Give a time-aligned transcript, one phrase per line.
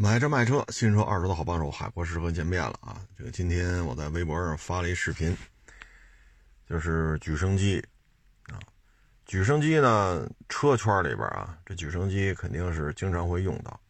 [0.00, 3.04] 买车卖车，新车二手的好帮手，海阔试车见面了啊！
[3.16, 5.36] 这个今天我在微博上发了一视频，
[6.68, 7.84] 就是举升机
[8.44, 8.62] 啊。
[9.26, 13.80] 举升机呢，车圈里边啊，这举升机肯定是经常会用到，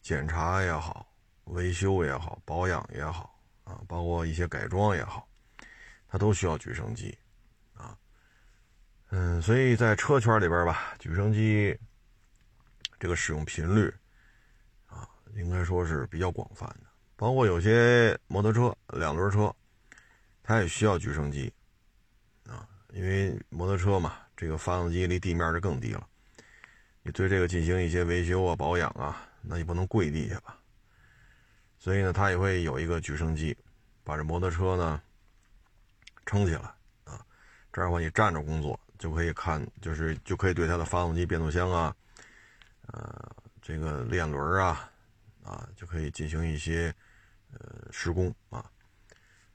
[0.00, 1.06] 检查也好，
[1.44, 5.28] 维修也好，保养也好啊，包括一些改装也好，
[6.08, 7.14] 它都需要举升机
[7.74, 7.94] 啊。
[9.10, 11.78] 嗯，所以在车圈里边吧，举升机
[12.98, 13.92] 这个使用频率。
[15.34, 16.82] 应该说是比较广泛的，
[17.16, 19.54] 包括有些摩托车、两轮车，
[20.42, 21.52] 它也需要举升机
[22.46, 26.06] 啊，因为摩托车嘛，这个发动机离地面就更低了，
[27.02, 30.56] 你对这个进行一些维修啊、保养啊，那你不能跪地下吧？
[31.78, 33.56] 所以呢，它也会有一个举升机，
[34.02, 35.00] 把这摩托车呢
[36.26, 36.62] 撑起来
[37.04, 37.24] 啊，
[37.72, 41.94] 这样的话你站着工作就可以看，就是就可以对它的发动机、变速箱啊，
[42.88, 43.30] 呃，
[43.62, 44.90] 这个链轮啊。
[45.48, 46.94] 啊，就可以进行一些
[47.52, 48.70] 呃施工啊，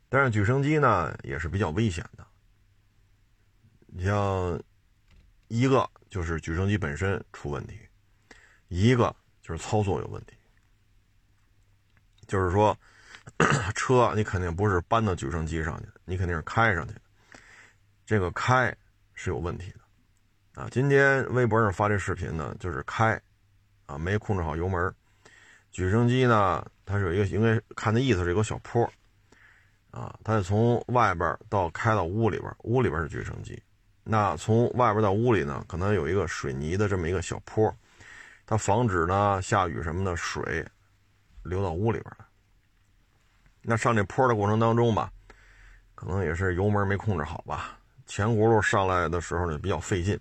[0.10, 2.26] 但是举升机呢也是比较危险的。
[3.86, 4.60] 你像
[5.50, 7.80] 一个就是举升机本身出问题，
[8.70, 10.36] 一个就是操作有问题。
[12.26, 12.76] 就是说，
[13.76, 17.02] 车你肯定不是搬到举升机上去，你肯定是开上去的，
[18.04, 18.76] 这个开
[19.14, 20.68] 是有问题的啊。
[20.72, 23.22] 今天微博上发这视频呢，就是开
[23.86, 24.92] 啊没控制好油门。
[25.74, 28.88] 举升机呢，它是有一个，应该看那意思是有个小坡，
[29.90, 33.60] 啊，它是从外边到开到屋里边，屋里边是举升机，
[34.04, 37.76] 那从外边到屋里呢，可能有一个水泥的这么一个小坡，
[38.46, 40.64] 它防止呢下雨什么的水
[41.42, 42.26] 流到屋里边来。
[43.64, 45.12] 那上这坡的过程当中吧，
[45.96, 50.20] 可能也是油门没控制好吧，前轱辘上来的时候呢比较费劲，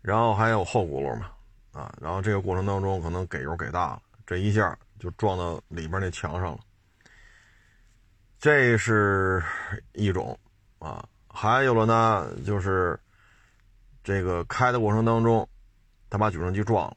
[0.00, 1.30] 然后还有后轱辘嘛，
[1.72, 4.02] 啊，然后这个过程当中可能给油给大了。
[4.26, 6.60] 这一下就撞到里边那墙上了，
[8.38, 9.42] 这是
[9.92, 10.38] 一种
[10.78, 12.98] 啊，还有了呢，就是
[14.04, 15.48] 这个开的过程当中，
[16.08, 16.96] 他把举升机撞了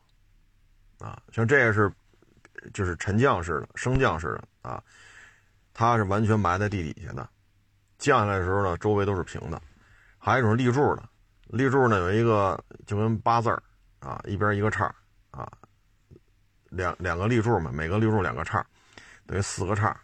[1.00, 1.92] 啊，像这也是
[2.74, 4.84] 就是沉降式的、升降式的啊，
[5.74, 7.28] 它是完全埋在地底下的，
[7.98, 9.62] 降下来的时候呢，周围都是平的。
[10.18, 11.10] 还有一种立柱的，
[11.48, 13.62] 立柱呢有一个就跟八字儿
[14.00, 14.94] 啊，一边一个叉。
[16.70, 18.66] 两两个立柱嘛，每个立柱两个叉，
[19.26, 19.96] 等于四个叉。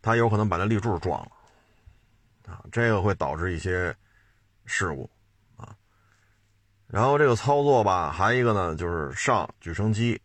[0.00, 3.94] 它有可能把那立柱撞了，啊，这个会导致一些
[4.64, 5.10] 事故，
[5.56, 5.74] 啊。
[6.86, 10.18] 然后这个操作吧，还一个呢，就是上举升机，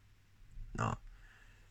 [0.77, 0.97] 啊，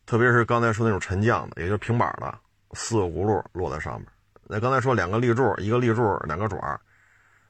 [0.05, 2.37] 特别是刚才说那种沉降的，也就是平板的，
[2.73, 4.07] 四个轱辘落在上面。
[4.43, 6.79] 那刚才说两个立柱，一个立柱两个爪，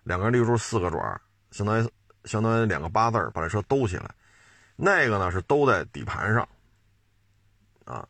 [0.04, 1.20] 两个立柱四个爪，
[1.50, 1.92] 相当于
[2.26, 4.14] 相当于两个八字把这车兜起来。
[4.76, 6.48] 那个呢是都在底盘上，
[7.86, 8.08] 啊，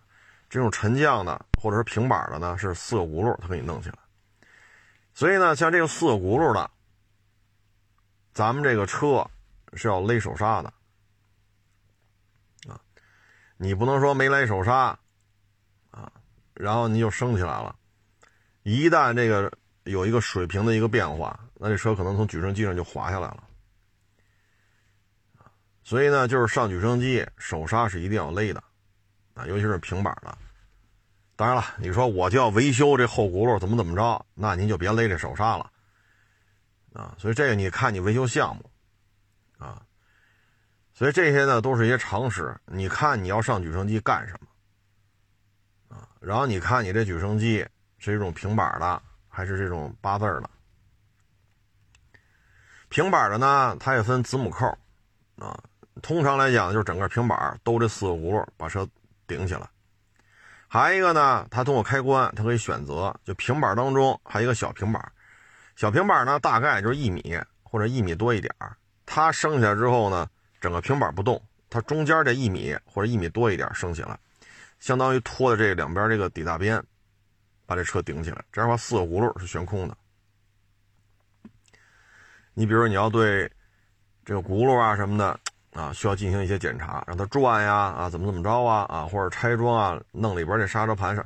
[0.49, 3.97] 这种沉降的或者是平板的呢是四个轱辘，它给你弄起来。
[5.13, 6.71] 所以呢，像这个四个轱辘的，
[8.33, 9.29] 咱们这个车
[9.73, 10.73] 是要勒手刹的，
[12.67, 12.79] 啊，
[13.57, 14.97] 你不能说没勒手刹，
[15.91, 16.11] 啊，
[16.53, 17.75] 然后你就升起来了，
[18.63, 19.51] 一旦这个
[19.83, 23.43] 有一个水平的一个变化，那这车可能从举升机上就滑下来了。
[25.83, 28.63] 所以呢，就是上举升机，手刹是一定要勒的，
[29.33, 30.37] 啊，尤其是平板的。
[31.35, 35.69] 当然了，你说我就要维修这后轱辘，怎么怎么着，那您就别勒这手刹了，
[36.93, 37.13] 啊。
[37.17, 38.71] 所以这个你看你维修项目，
[39.57, 39.81] 啊，
[40.93, 42.55] 所以这些呢都是一些常识。
[42.65, 47.67] 你看你要上举升机干什么，啊，然后你看你这举升机
[47.97, 50.49] 是一种平板的还是这种八字的？
[52.87, 54.65] 平板的呢，它也分子母扣，
[55.35, 55.61] 啊。
[56.01, 58.87] 通常来讲，就是整个平板兜这四个轱辘把车
[59.27, 59.69] 顶起来。
[60.67, 65.11] 还一个呢，它通过开关，它可以选择，就平板当中还有一个小平板，
[65.75, 68.51] 小平板呢大概就是一米或者一米多一点
[69.05, 70.27] 它升起来之后呢，
[70.59, 71.39] 整个平板不动，
[71.69, 74.17] 它中间这一米或者一米多一点升起来，
[74.79, 76.83] 相当于拖的这两边这个底大边，
[77.67, 78.43] 把这车顶起来。
[78.51, 79.95] 这样的话，四个轱辘是悬空的。
[82.55, 83.51] 你比如你要对
[84.25, 85.39] 这个轱辘啊什么的。
[85.73, 91.25] 啊，需要进行一些检查，让它转呀，啊，怎么怎么着啊，啊，或者拆装啊，弄里边这刹车盘上，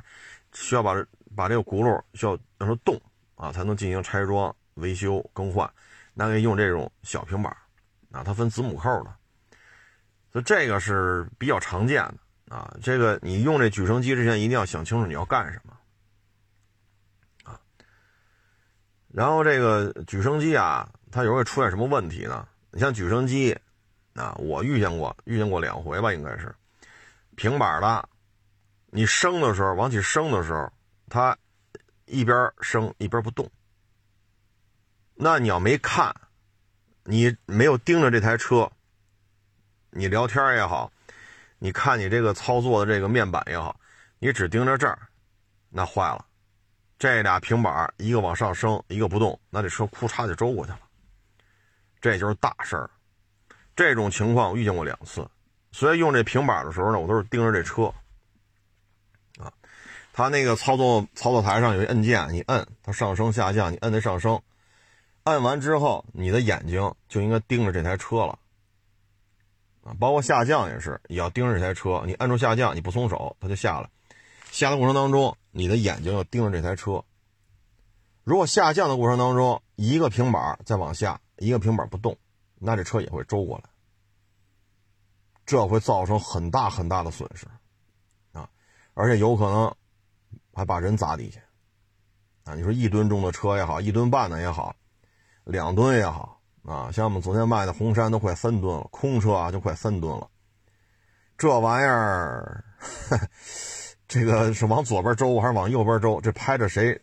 [0.52, 0.94] 需要把
[1.36, 2.98] 把这个轱辘需要让它动
[3.34, 5.70] 啊，才能进行拆装、维修、更换。
[6.14, 7.54] 那可以用这种小平板
[8.10, 9.14] 啊，它分子母扣的，
[10.32, 12.74] 所以这个是比较常见的啊。
[12.82, 15.76] 这个你用这举升机之前，一定要想清楚你要干什么
[17.44, 17.60] 啊。
[19.08, 22.48] 然后这个举升机啊，它有时候出现什么问题呢？
[22.70, 23.54] 你像举升机。
[24.18, 26.52] 啊，我遇见过，遇见过两回吧，应该是，
[27.36, 28.08] 平板的，
[28.86, 30.72] 你升的时候往起升的时候，
[31.08, 31.36] 它
[32.06, 33.48] 一边升一边不动。
[35.14, 36.14] 那你要没看，
[37.04, 38.68] 你没有盯着这台车，
[39.90, 40.92] 你聊天也好，
[41.58, 43.78] 你看你这个操作的这个面板也好，
[44.18, 44.98] 你只盯着这儿，
[45.68, 46.24] 那坏了。
[46.98, 50.80] 这俩平板一个往上升，一个不动，那这车库嚓就周过去了。
[52.00, 52.90] 这就是大事儿。
[53.78, 55.24] 这种情况我遇见过两次，
[55.70, 57.84] 所以用这平板的时候呢，我都是盯着这车。
[59.38, 59.52] 啊，
[60.12, 64.42] 它那个操作操作台上有一按键，你摁它上升下降，你摁它上升。
[65.22, 68.36] 摁完之后，你的眼睛就应该盯着这台车了，
[69.84, 72.02] 啊，包括下降也是，也要盯着这台车。
[72.04, 73.88] 你按住下降，你不松手，它就下来。
[74.50, 77.04] 下的过程当中，你的眼睛要盯着这台车。
[78.24, 82.18] 如果下降的过程当中，一个平板再往下，一个平板不动，
[82.60, 83.67] 那这车也会周过来，
[85.48, 87.46] 这会造成很大很大的损失，
[88.32, 88.46] 啊，
[88.92, 89.74] 而且有可能
[90.52, 91.40] 还把人砸底下，
[92.44, 94.76] 啊，你说一吨重的车也好，一吨半的也好。
[95.44, 100.28] 两吨也好啊，像我们昨天卖的红山都快三吨了，空车啊就快三吨了。
[101.38, 102.62] 这玩意儿，
[104.06, 106.20] 这个是往左边周还是往右边周？
[106.20, 107.00] 这拍着谁，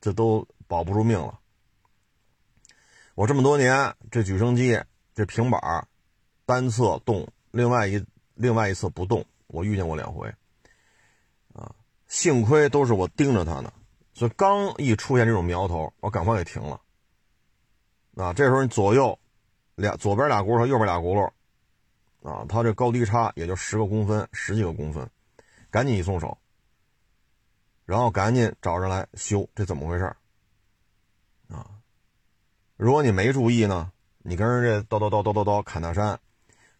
[0.00, 1.38] 这都保不住命了。
[3.14, 4.82] 我这么多年，这举升机
[5.14, 5.86] 这平板
[6.44, 8.04] 单侧动，另外一
[8.34, 10.28] 另外一侧不动，我遇见过两回。
[11.54, 11.74] 啊，
[12.06, 13.72] 幸亏都是我盯着他呢，
[14.12, 16.78] 所以刚一出现这种苗头，我赶快给停了。
[18.16, 19.18] 啊，这时候你左右
[19.74, 25.08] 俩左边俩轱辘和，右边俩轱辘，啊，它这高低差也就十个公分，十几个公分，
[25.70, 26.36] 赶紧一松手，
[27.86, 30.04] 然后赶紧找人来修，这怎么回事
[31.48, 31.70] 啊，
[32.76, 36.20] 如果你没注意呢，你跟人这叨叨叨叨叨叨砍大山，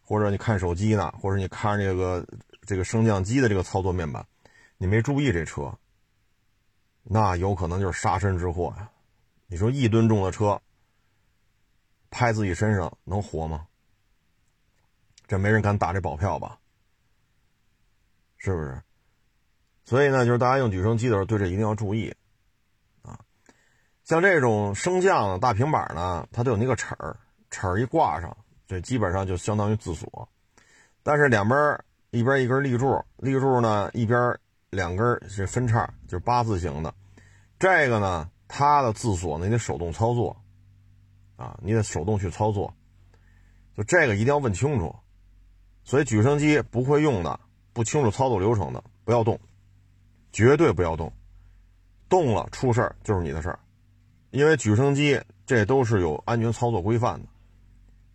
[0.07, 2.25] 或者你看手机呢，或者你看这个
[2.61, 4.25] 这个升降机的这个操作面板，
[4.77, 5.77] 你没注意这车，
[7.03, 8.89] 那有可能就是杀身之祸呀！
[9.47, 10.59] 你说一吨重的车。
[12.09, 13.67] 拍自己身上能活吗？
[15.27, 16.57] 这没人敢打这保票吧？
[18.37, 18.81] 是不是？
[19.83, 22.15] 所以呢，就是大家用举升机的时候，对这一定要注意
[23.01, 23.19] 啊。
[24.05, 27.19] 像这种升降大平板呢，它都有那个齿儿，
[27.51, 28.35] 齿儿一挂上，
[28.67, 30.29] 这基本上就相当于自锁。
[31.01, 31.79] 但是两边
[32.11, 34.37] 一边一根立柱，立柱呢一边
[34.69, 36.93] 两根是分叉，就是八字形的。
[37.57, 40.35] 这个呢，它的自锁呢，你得手动操作。
[41.37, 42.73] 啊，你得手动去操作，
[43.75, 44.95] 就这个一定要问清楚。
[45.83, 47.39] 所以举升机不会用的、
[47.73, 49.39] 不清楚操作流程的，不要动，
[50.31, 51.13] 绝对不要动。
[52.09, 53.59] 动了出事儿就是你的事儿，
[54.31, 57.27] 因为举升机这都是有安全操作规范的。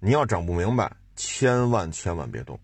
[0.04, 2.58] 你要整不明白，千万千万别动。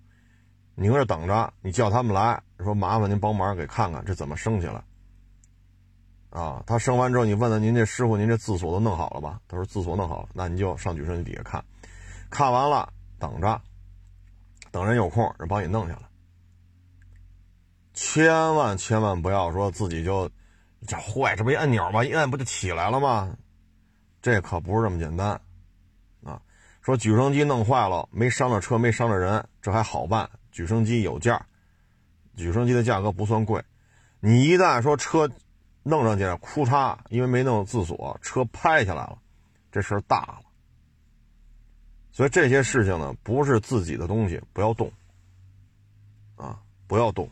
[0.75, 4.83] 你搁这等着，你叫他们来说麻烦您帮忙给看看这怎么升起来。
[6.31, 9.41] 啊，他升完之后，你问问您这师傅，您这自锁都弄好了吧？
[9.47, 11.65] 他说自锁弄好了，那你就上举升机底下看，
[12.29, 13.63] 看完了等着，
[14.73, 16.03] 等人有空人帮你弄下来。
[17.95, 20.29] 千万千万不要说自己就
[20.89, 22.05] 这坏，这不一按钮吗？
[22.05, 23.33] 一按不就起来了吗？
[24.21, 25.41] 这可不是这么简单！
[26.89, 30.27] 说举升机弄坏了，没伤着车，没伤着人，这还好办。
[30.51, 31.45] 举升机有价，
[32.35, 33.63] 举升机的价格不算贵，
[34.21, 35.31] 你一旦说车。
[35.83, 39.19] 弄上去了，库嚓，因为没弄自锁，车拍下来了，
[39.71, 40.41] 这事儿大了。
[42.11, 44.91] 所以这些事情呢，不是自己的东西，不要动，
[46.37, 47.31] 啊，不要动，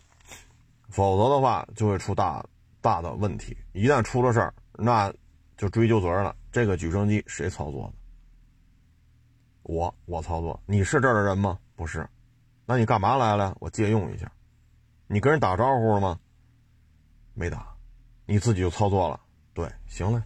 [0.88, 2.44] 否则的话就会出大
[2.80, 3.54] 大的问题。
[3.72, 5.12] 一旦出了事儿，那
[5.58, 6.34] 就追究责任了。
[6.52, 8.05] 这个举升机谁操作的？
[9.66, 10.61] 我，我操作。
[10.66, 11.58] 你是这儿的人吗？
[11.75, 12.08] 不是。
[12.64, 13.56] 那你干嘛来了？
[13.61, 14.30] 我借用一下。
[15.06, 16.18] 你跟人打招呼了吗？
[17.35, 17.75] 没打。
[18.28, 19.20] 你自己就操作了，
[19.54, 20.25] 对，行了，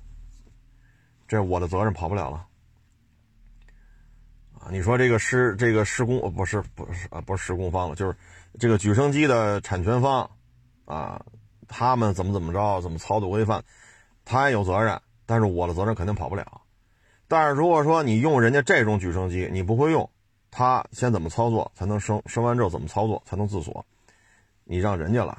[1.29, 2.47] 这我的责任跑不了了
[4.59, 4.69] 啊！
[4.71, 8.17] 你说这个施这个施工不是不是啊不是施工方了，就是
[8.59, 10.31] 这个举升机的产权方
[10.87, 11.23] 啊，
[11.69, 13.63] 他们怎么怎么着，怎么操作规范，
[14.25, 16.60] 他也有责任，但是我的责任肯定跑不了。
[17.31, 20.11] 但是如果说你用人家这种举升机，你不会用，
[20.51, 23.87] 他先怎么操作才能升，升完之后怎么操作才能自锁，
[24.65, 25.39] 你让人家来。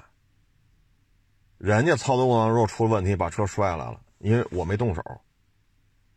[1.58, 5.04] 人家操作过程当中出了问题，把车摔下来了，因为我没动手，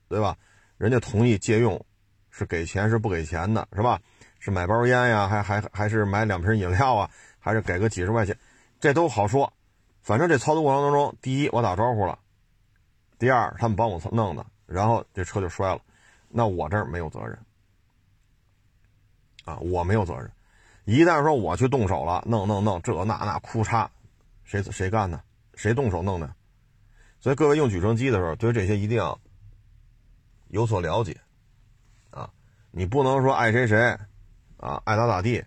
[0.09, 0.37] 对吧？
[0.79, 1.85] 人家同意借用，
[2.31, 4.01] 是给钱是不给钱的，是吧？
[4.39, 8.39] 是买包烟呀，还还还是买两瓶饮料啊，还是给个几十块钱，
[8.79, 9.53] 这都好说。
[10.03, 12.17] 反正这操作过程当中，第一我打招呼了，
[13.19, 15.81] 第二他们帮我弄的，然后这车就摔了，
[16.29, 17.39] 那我这儿没有责任
[19.45, 20.31] 啊，我没有责任。
[20.85, 23.89] 一旦说我去动手了，弄弄弄这那那哭嚓，
[24.45, 25.23] 谁谁干的？
[25.55, 26.35] 谁动手弄的？
[27.21, 29.19] 所以各位用举升机的时候，对这些一定要
[30.49, 31.19] 有所了解
[32.11, 32.31] 啊！
[32.71, 33.99] 你不能说爱谁谁
[34.59, 35.43] 啊，爱咋咋地。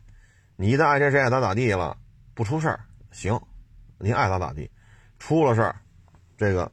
[0.55, 1.95] 你一旦爱谁谁爱咋咋地了，
[2.33, 2.79] 不出事儿
[3.12, 3.39] 行，
[4.00, 4.69] 您爱咋咋地。
[5.19, 5.75] 出了事儿，
[6.36, 6.71] 这个，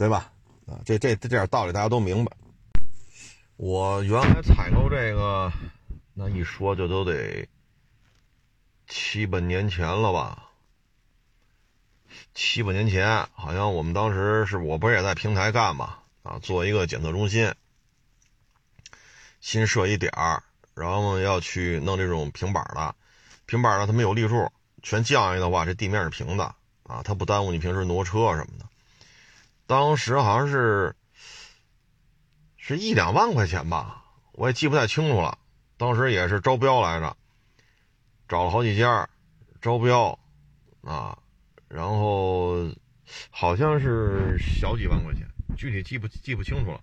[0.00, 0.32] 对吧？
[0.66, 2.32] 啊，这这这点道理大家都明白。
[3.56, 5.52] 我原来采购这个，
[6.14, 7.46] 那一说就都得
[8.88, 10.48] 七八年前了吧？
[12.32, 15.98] 七八年前，好像我们当时是我不是也在平台干嘛？
[16.22, 17.52] 啊，做一个检测中心，
[19.42, 20.42] 新设一点儿，
[20.72, 22.94] 然后要去弄这种平板的，
[23.44, 24.50] 平板的它没有立柱。
[24.80, 26.54] 全降下去的话，这地面是平的
[26.84, 28.64] 啊，它不耽误你平时挪车什么的。
[29.70, 30.96] 当时好像是
[32.56, 35.38] 是一两万块钱吧，我也记不太清楚了。
[35.76, 37.16] 当时也是招标来着，
[38.26, 39.08] 找了好几家
[39.60, 40.18] 招标
[40.82, 41.16] 啊，
[41.68, 42.68] 然后
[43.30, 45.24] 好像是小几万块钱，
[45.56, 46.80] 具体记不记不清楚了。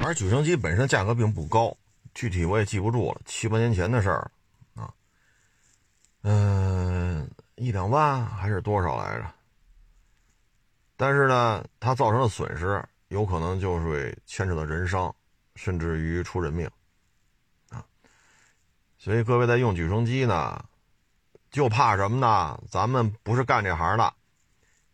[0.00, 1.76] 而举升机本身价格并不高，
[2.14, 4.30] 具体我也记不住了，七八年前的事儿。
[6.22, 9.28] 嗯，一两万还是多少来着？
[10.96, 15.14] 但是呢，它造成的损失有可能就会牵扯到人伤，
[15.56, 16.70] 甚至于出人命
[17.70, 17.84] 啊！
[18.98, 20.64] 所以各位在用举升机呢，
[21.50, 22.60] 就怕什么呢？
[22.70, 24.14] 咱们不是干这行的，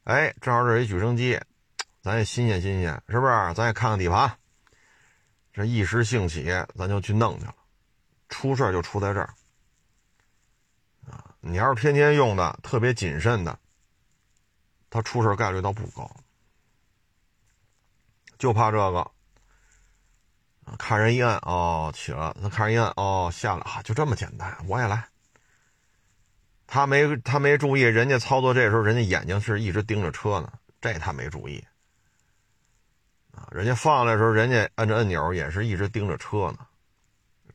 [0.05, 1.39] 哎，正好这一举升机，
[2.01, 3.55] 咱也新鲜新鲜，是不是？
[3.55, 4.39] 咱也看看底盘，
[5.53, 7.55] 这一时兴起，咱就去弄去了，
[8.31, 9.35] 出事就出在这儿。
[11.43, 13.59] 你要是天天用的，特别谨慎的，
[14.91, 16.11] 他出事概率倒不高，
[18.39, 19.11] 就怕这个。
[20.79, 25.09] 看人一摁，哦，起了；那看人一摁，哦，下来啊，就这么简单，我也来。
[26.67, 31.65] 他没他没注意，人家操作这时候，人家眼睛是一直盯着车呢，这他没注意。
[33.33, 36.59] 啊，人家放的时候，人家按着按钮也是一直盯着车呢，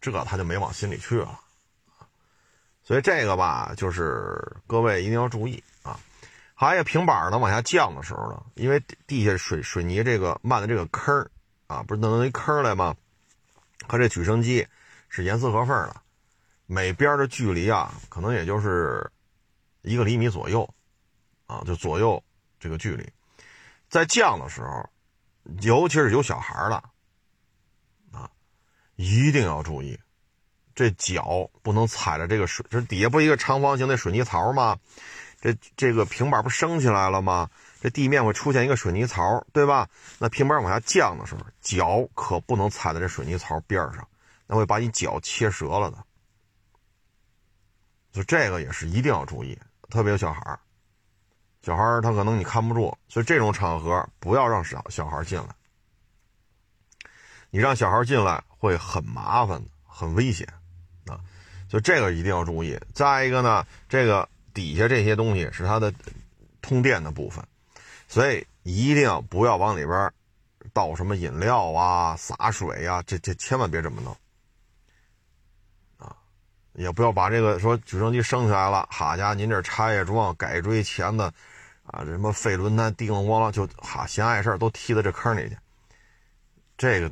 [0.01, 1.39] 这他就没往心里去了。
[2.83, 5.63] 所以这个吧，就是各位一定要注意！
[6.57, 11.29] 还有平板呢，往下降的时候呢，因为地下水水泥这个漫的这个坑
[11.67, 12.95] 啊，不是弄一坑来吗？
[13.87, 14.65] 和这举升机
[15.09, 16.01] 是严丝合缝的，
[16.65, 19.11] 每边的距离啊，可能也就是
[19.81, 20.67] 一个厘米左右
[21.45, 22.23] 啊，就左右
[22.57, 23.05] 这个距离，
[23.89, 24.89] 在降的时候，
[25.61, 26.75] 尤其是有小孩的
[28.17, 28.31] 啊，
[28.95, 29.99] 一定要注意。
[30.73, 34.77] 这脚不能踩着这个水，这底下不一个长方形的水泥槽吗？
[35.45, 37.47] 这这个平板不升起来了吗？
[37.79, 39.87] 这地面会出现一个水泥槽，对吧？
[40.17, 44.07] 那平板往下降的时候，脚可不能踩在这水泥槽边上，
[44.47, 46.03] 那会把你脚切折了的。
[48.11, 49.55] 就这个也是一定要注意，
[49.91, 50.59] 特别小孩
[51.61, 55.49] 小孩他可能你看不住，所以这种场合不要让小小孩进来。
[57.51, 60.47] 你让小孩进来会很麻烦，很危险。
[61.67, 62.79] 就这个一定要注意。
[62.93, 65.93] 再一个呢，这个底下这些东西是它的
[66.63, 67.45] 通电的部分，
[68.07, 70.11] 所以一定不要往里边
[70.73, 74.17] 倒什么饮料啊、洒水啊，这这千万别这么弄
[75.97, 76.17] 啊！
[76.73, 81.31] 也不要把这个说举升机升起来了，好家，您这拆下装、改锥、钳子
[81.83, 85.57] 啊，什么废轮胎叮咣啷，就哈闲碍事都踢到这坑里去。
[86.77, 87.11] 这个，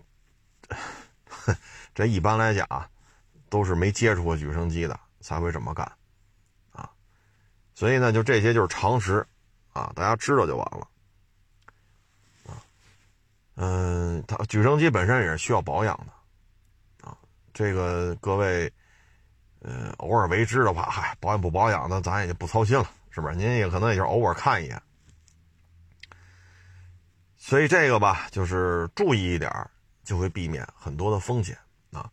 [1.93, 2.89] 这一般来讲。
[3.49, 5.91] 都是没接触过举升机的才会这么干，
[7.75, 9.25] 所以呢，就这些就是常识，
[9.73, 10.87] 啊，大家知道就完了，
[12.45, 12.61] 啊，
[13.55, 17.17] 嗯，它举升机本身也是需要保养的，啊，
[17.53, 18.71] 这个各位，
[19.61, 23.35] 呃，偶尔为之的话，嗨，保养不保养的咱也就不操心了，是不是？
[23.35, 24.81] 您也可能也就偶尔看一眼，
[27.35, 29.51] 所以这个吧，就是注意一点，
[30.03, 31.57] 就会避免很多的风险
[31.91, 32.09] 啊。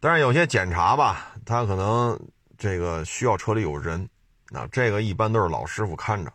[0.00, 2.18] 但是有些检查吧，他可能
[2.56, 4.08] 这个需要车里有人，
[4.50, 6.32] 那这个一般都是老师傅看着，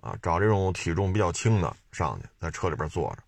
[0.00, 3.22] 啊，找这种体重比较轻的上去，在车里边坐着，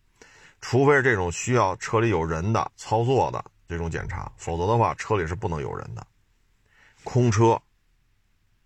[0.60, 6.06] 除非是这种需要车里有人的操作的这种检查，否则的话车里是不能有人的。
[7.04, 7.60] 空车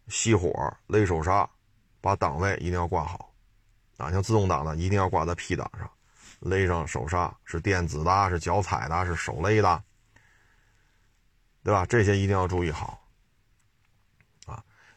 [0.08, 1.48] 熄火勒手刹，
[2.00, 3.32] 把档位一定要挂好，
[3.96, 5.90] 啊，像自动挡的一定要挂在 P 档上，
[6.38, 9.82] 勒上手刹，是电子的，是脚踩的，是手勒的。
[11.62, 11.84] 对吧？
[11.84, 12.99] 这些一定要注意好，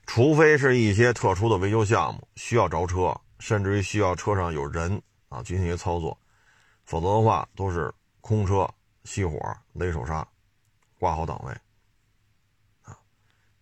[0.06, 6.18] 除非是一些特殊的维修项目需要着车，甚至于需要车上有人啊进行一些操作，
[6.84, 7.92] 否则的话都是
[8.22, 8.70] 空车
[9.06, 9.40] 熄火
[9.72, 10.28] 勒手刹，
[11.00, 11.52] 挂好档位
[12.84, 12.98] 啊。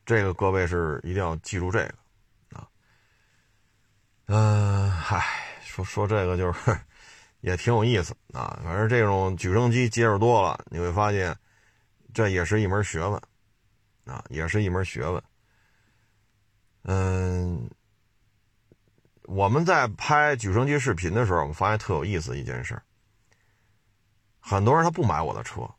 [0.05, 2.67] 这个各位是一定要记住这个啊。
[4.25, 5.24] 嗯，嗨，
[5.63, 6.77] 说说这个就是
[7.41, 8.60] 也挺有意思啊。
[8.63, 11.38] 反正这种举升机接触多了，你会发现
[12.13, 13.21] 这也是一门学问
[14.05, 15.24] 啊，也是一门学问。
[16.84, 17.70] 嗯，
[19.24, 22.82] 我们在拍举升机视频的时候，我们发现特有意思一件事
[24.40, 25.70] 很多人他不买我的车，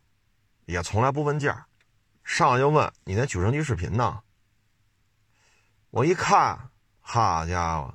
[0.67, 1.67] 也从来不问价。
[2.25, 4.21] 上来就问你那举升机视频呢？
[5.91, 7.93] 我一看，好家伙！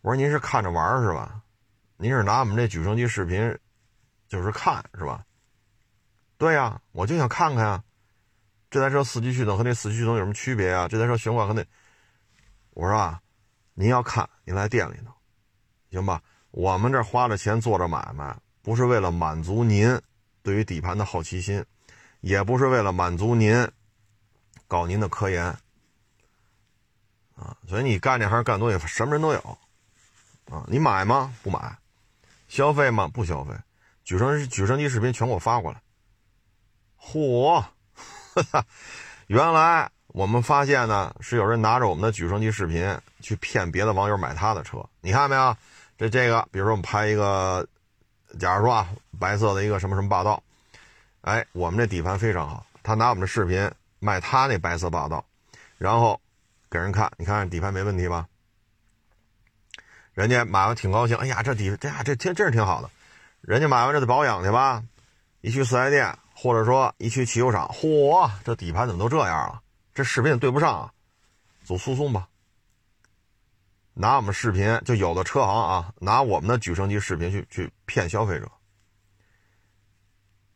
[0.00, 1.42] 我说您是看着玩是吧？
[1.96, 3.58] 您是拿我们这举升机视频，
[4.28, 5.24] 就是看是吧？
[6.38, 7.84] 对呀，我就想看看呀，
[8.70, 10.86] 这台车四驱系统和那四驱系统有什么区别啊？
[10.86, 11.66] 这台车悬挂和那……
[12.74, 13.20] 我说啊，
[13.72, 15.12] 您要看，您来店里头，
[15.90, 16.22] 行吧？
[16.50, 20.00] 我们这花着钱做着买卖，不是为了满足您
[20.42, 21.64] 对于底盘的好奇心。
[22.20, 23.70] 也不是为了满足您，
[24.66, 25.44] 搞您的科研，
[27.36, 29.58] 啊，所以你干这行干多也什么人都有，
[30.46, 31.34] 啊，你买吗？
[31.42, 31.76] 不买，
[32.48, 33.06] 消费吗？
[33.08, 33.52] 不消费，
[34.04, 35.82] 举升举升机视频全给我发过来，
[36.98, 37.62] 嚯，
[39.28, 45.56] 原来我们发现呢是有人拿着我们的举升机视频去骗别的网友买他的车，你看没有？
[45.98, 47.66] 这这个，比如说我们拍一个，
[48.38, 50.40] 假如说啊，白色的一个什么什么霸道。
[51.22, 53.68] 哎，我们这底盘非常好，他拿我们的视频
[53.98, 55.24] 卖他那白色霸道，
[55.78, 56.20] 然后
[56.70, 58.28] 给人看，你看底盘没问题吧？
[60.12, 62.88] 人家买完挺高兴，哎呀，这底这呀这真真是挺好的。
[63.40, 64.80] 人家买完这得保养去吧？
[65.40, 69.60] 一去四 S 店，或者说一去汽修厂，嚯，这底盘怎么都这样了？
[69.94, 70.92] 这视频对不上啊，
[71.62, 72.28] 走诉讼吧。
[73.92, 78.50] 拿我们视频，就有的车行啊，拿我们的举升机视频去去骗消费者。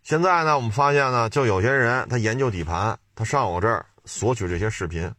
[0.03, 5.15] 现在呢，我们发现呢，就有些人他研究底盘，他上我这儿索取这些视频，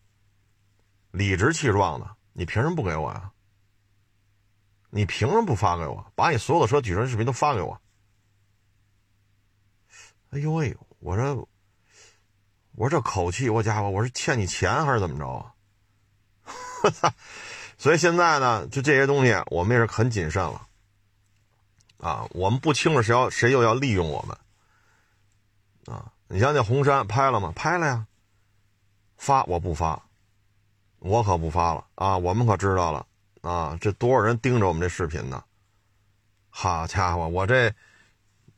[1.11, 3.31] 理直气壮的，你凭什么不给我呀？
[4.89, 6.11] 你凭什么不发给我？
[6.13, 7.79] 把你所有的车举升视频都发给我？
[10.31, 11.48] 哎呦喂，我说，
[12.79, 17.13] 我说这口气，我家伙，我是欠你钱还是怎么着啊？
[17.77, 20.65] 所以现在呢，就这些东西，我们也是很谨慎了，
[21.97, 24.37] 啊，我们不清楚谁要谁又要利用我们。
[25.93, 27.51] 啊，你像那红山拍了吗？
[27.53, 28.07] 拍了呀。
[29.17, 30.01] 发我不发，
[30.99, 32.17] 我可不发了啊！
[32.17, 33.05] 我们可知道了
[33.41, 33.77] 啊！
[33.81, 35.43] 这多少人盯着我们这视频呢？
[36.49, 37.73] 好家伙，我这，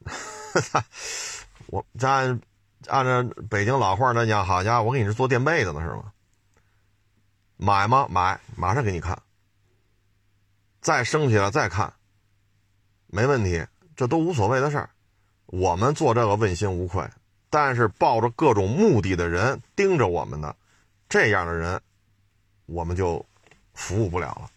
[1.66, 2.40] 我咱
[2.88, 6.12] 按照北京老话来讲，好家伙，我给你是做垫背的呢，是吗？
[7.58, 8.08] 买吗？
[8.10, 9.22] 买，马上给你看。
[10.82, 11.94] 再升起来再看，
[13.08, 13.66] 没问题，
[13.96, 14.90] 这都无所谓的事儿。
[15.46, 17.08] 我们做这个问心无愧。
[17.54, 20.56] 但是抱着各种目的的人盯着我们的，
[21.10, 21.82] 这样的人，
[22.66, 23.26] 我们就
[23.74, 24.50] 服务不了了。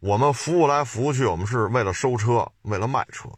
[0.00, 3.28] 我们服务来服务去，我们是为了收车，为了卖车。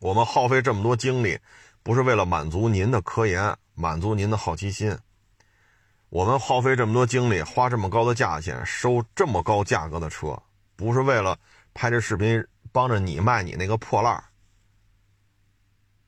[0.00, 1.38] 我们耗费这么多精力，
[1.82, 4.96] 不是为了满足您的科研，满足您的好奇心。
[6.08, 10.42] 我们耗费这么多精力，花这么高的价钱收这么高价格的车，
[10.74, 11.38] 不是为了
[11.74, 14.24] 拍这视频帮着你卖你那个破烂。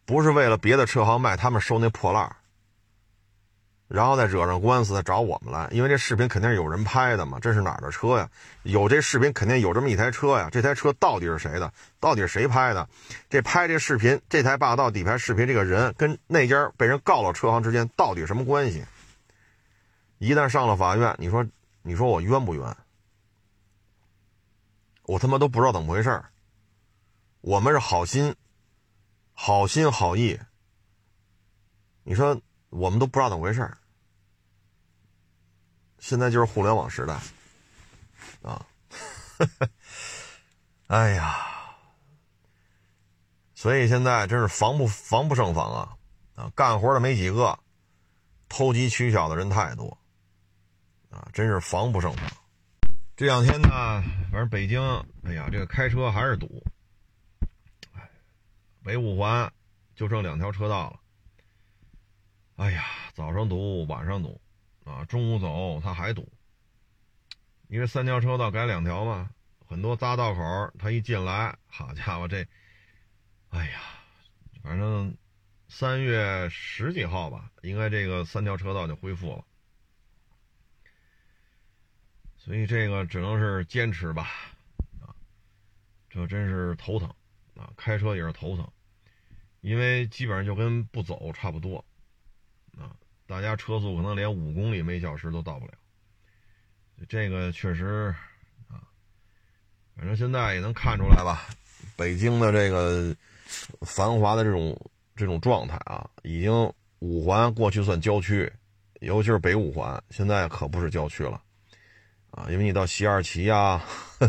[0.06, 2.34] 不是为了别的车行卖，他们收那破烂
[3.92, 5.68] 然后再惹上官司，再找我们来。
[5.70, 8.28] 因为这视频肯定是有人拍的嘛，这是哪儿的车呀？
[8.62, 10.48] 有这视频肯定有这么一台车呀。
[10.50, 11.72] 这台车到底是谁的？
[12.00, 12.88] 到底是谁拍的？
[13.28, 18.82] 这拍这视频，这台霸道底盘视频，这个人跟那家被人告了车行之间到底什么关系？
[20.18, 21.46] 一旦上了法院，你说，
[21.82, 22.76] 你说我冤不冤？
[25.04, 26.22] 我他妈都不知道怎么回事
[27.40, 28.34] 我们是好心。
[29.34, 30.38] 好心好意，
[32.04, 33.68] 你说我们都不知道怎么回事
[36.02, 37.14] 现在就是互联网时代，
[38.42, 38.66] 啊，
[40.88, 41.46] 哎呀，
[43.54, 45.96] 所以现在真是防不防不胜防啊！
[46.34, 47.56] 啊，干活的没几个，
[48.48, 49.96] 偷机取巧的人太多，
[51.08, 52.28] 啊，真是防不胜防。
[53.14, 53.68] 这两天呢，
[54.32, 54.82] 反正北京，
[55.22, 56.64] 哎呀，这个开车还是堵。
[58.82, 59.50] 北五环
[59.94, 60.98] 就剩两条车道了。
[62.56, 62.84] 哎呀，
[63.14, 64.40] 早上堵，晚上堵，
[64.84, 66.30] 啊，中午走它还堵。
[67.68, 69.30] 因为三条车道改两条嘛，
[69.66, 72.46] 很多匝道口，它一进来，好家伙，这，
[73.48, 73.80] 哎呀，
[74.62, 75.16] 反正
[75.68, 79.44] 三月十几号吧，应该这个三条车道就恢复了。
[82.36, 84.28] 所以这个只能是坚持吧，
[85.00, 85.14] 啊，
[86.10, 87.12] 这真是头疼。
[87.54, 88.66] 啊，开车也是头疼，
[89.60, 91.84] 因为基本上就跟不走差不多，
[93.32, 95.72] 大家车速可能连五公里每小时都到不了。
[97.08, 98.14] 这个确实
[98.68, 98.84] 啊，
[99.96, 101.46] 反正现在也能看出来吧，
[101.96, 103.16] 北京的这个
[103.80, 104.78] 繁华的这种
[105.16, 106.52] 这种状态啊，已经
[106.98, 108.52] 五环过去算郊区，
[109.00, 111.42] 尤其是北五环，现在可不是郊区了
[112.32, 113.82] 啊，因为你到西二旗呀、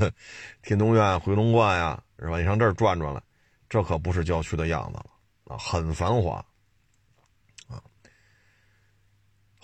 [0.64, 2.40] 天通苑、回龙观呀，是吧？
[2.40, 3.22] 你上这儿转转了，
[3.68, 5.10] 这可不是郊区的样子了
[5.44, 6.36] 啊，很繁华
[7.68, 7.84] 啊。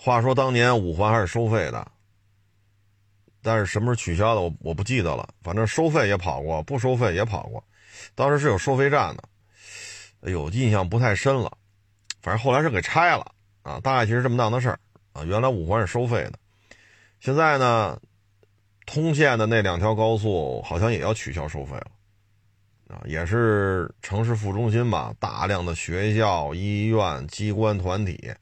[0.02, 1.86] 话说当年五环还是收费的。
[3.42, 5.28] 但是什么时候取消的，我我不记得了。
[5.42, 7.62] 反正收费也跑过，不收费也跑过。
[8.14, 9.22] 当时是有收费站的，
[10.22, 11.52] 哎呦，印象不太深了。
[12.22, 14.80] 反正后来是给拆了啊，大概其实这么档子事儿
[15.12, 15.22] 啊。
[15.22, 16.32] 原来五环是收费的，
[17.20, 18.00] 现在呢，
[18.86, 21.90] 通县的那两条高速好像也要取消收费了
[22.88, 28.32] 啊，也是城市副中心吧，大量的学校、医院、机关团体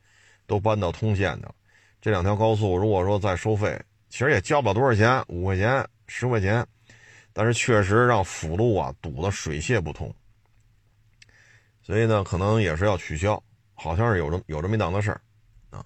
[0.48, 1.54] 都搬到通县去了。
[2.00, 6.66] 这两条高速如果说再收费，其实也交不了多少钱，五块钱、十块钱，
[7.32, 10.12] 但是确实让辅路啊堵得水泄不通，
[11.82, 13.40] 所以呢，可能也是要取消，
[13.74, 15.20] 好像是有这么有这么一档子事儿
[15.70, 15.84] 啊。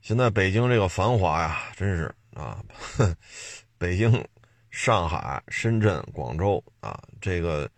[0.00, 2.62] 现在北京这个繁华呀，真是啊，
[3.78, 4.24] 北京、
[4.70, 7.68] 上海、深圳、广州啊，这个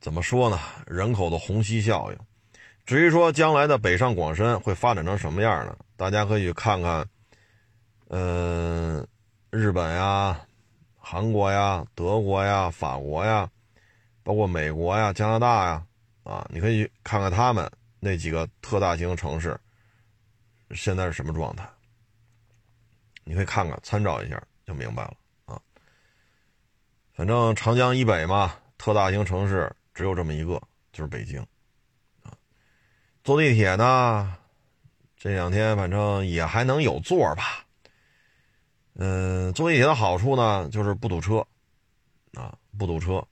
[0.00, 0.58] 怎么说呢？
[0.86, 2.18] 人口的虹吸效应。
[2.92, 5.74] 至于说将来的北上广深会发展成什么样呢？
[5.96, 7.08] 大家可以看看。
[8.08, 9.08] 嗯，
[9.48, 10.38] 日本呀、
[10.98, 13.48] 韩国呀、德国呀、法国呀，
[14.22, 15.86] 包括美国呀、加拿大呀，
[16.22, 17.66] 啊，你可以看看他们
[17.98, 19.58] 那几个特大型城市
[20.72, 21.66] 现在是什么状态。
[23.24, 25.14] 你可以看看，参照一下就明白了
[25.46, 25.58] 啊。
[27.14, 30.60] 反正长江以北嘛，特大型城市只有这么一个，
[30.92, 31.42] 就是北京。
[33.24, 34.36] 坐地铁呢，
[35.16, 37.64] 这两天反正也还能有座吧。
[38.94, 41.46] 嗯，坐地铁的好处呢，就是不堵车，
[42.34, 43.24] 啊，不堵车，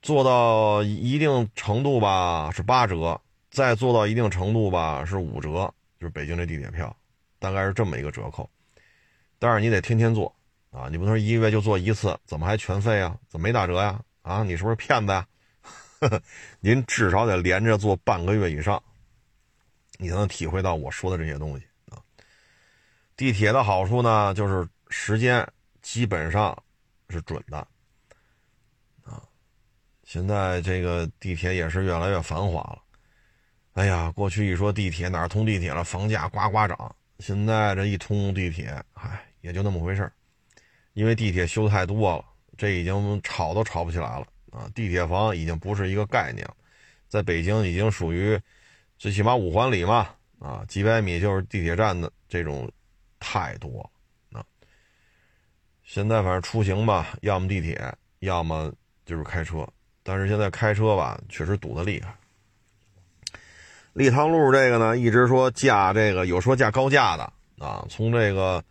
[0.00, 6.96] 坐到一定程度吧是八折，再坐到一定程度吧是五折，就是北京这地铁票，
[7.38, 8.48] 大概是这么一个折扣。
[9.38, 10.34] 但是你得天天坐，
[10.70, 13.14] 啊，你不能说一个月就坐一次，怎么还全费啊？
[13.28, 14.00] 怎么没打折呀？
[14.22, 15.26] 啊，你是不是骗子呀？
[16.00, 16.22] 呵
[16.60, 18.82] 您至少得连着坐半个月以上，
[19.98, 21.98] 你才能体会到我说的这些东西啊。
[23.16, 25.46] 地铁的好处呢，就是时间
[25.82, 26.56] 基本上
[27.08, 27.58] 是准的，
[29.04, 29.22] 啊，
[30.04, 32.82] 现在这个地铁也是越来越繁华了。
[33.74, 36.96] 哎呀，过去一说地铁哪儿通地铁了，房价呱呱涨。
[37.18, 40.12] 现在这一通地铁，哎，也就那么回事
[40.92, 42.24] 因为地铁修太多了，
[42.58, 44.26] 这已经吵都吵不起来了
[44.56, 44.70] 啊！
[44.74, 46.48] 地铁房已经不是一个概念，
[47.06, 48.40] 在北京已经属于
[48.96, 52.66] 最起码五环里嘛，啊，几百米就是地铁站的这种。
[53.18, 53.90] 太多，
[54.30, 54.44] 啊！
[55.82, 58.70] 现在反正出行吧，要么地铁，要么
[59.06, 59.66] 就是开车。
[60.02, 62.14] 但是现在开车吧，确实堵得厉害。
[63.94, 68.62] 立汤路这个呢，一直说架这个，有说架高架的啊，从这个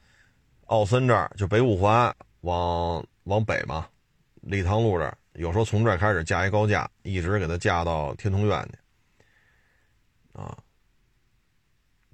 [0.68, 3.88] 奥森这儿就北五环往往北嘛，
[4.42, 8.78] 立汤路这儿有时候从这儿开始架一高架，一直给它架到天通苑去，
[10.34, 10.58] 啊。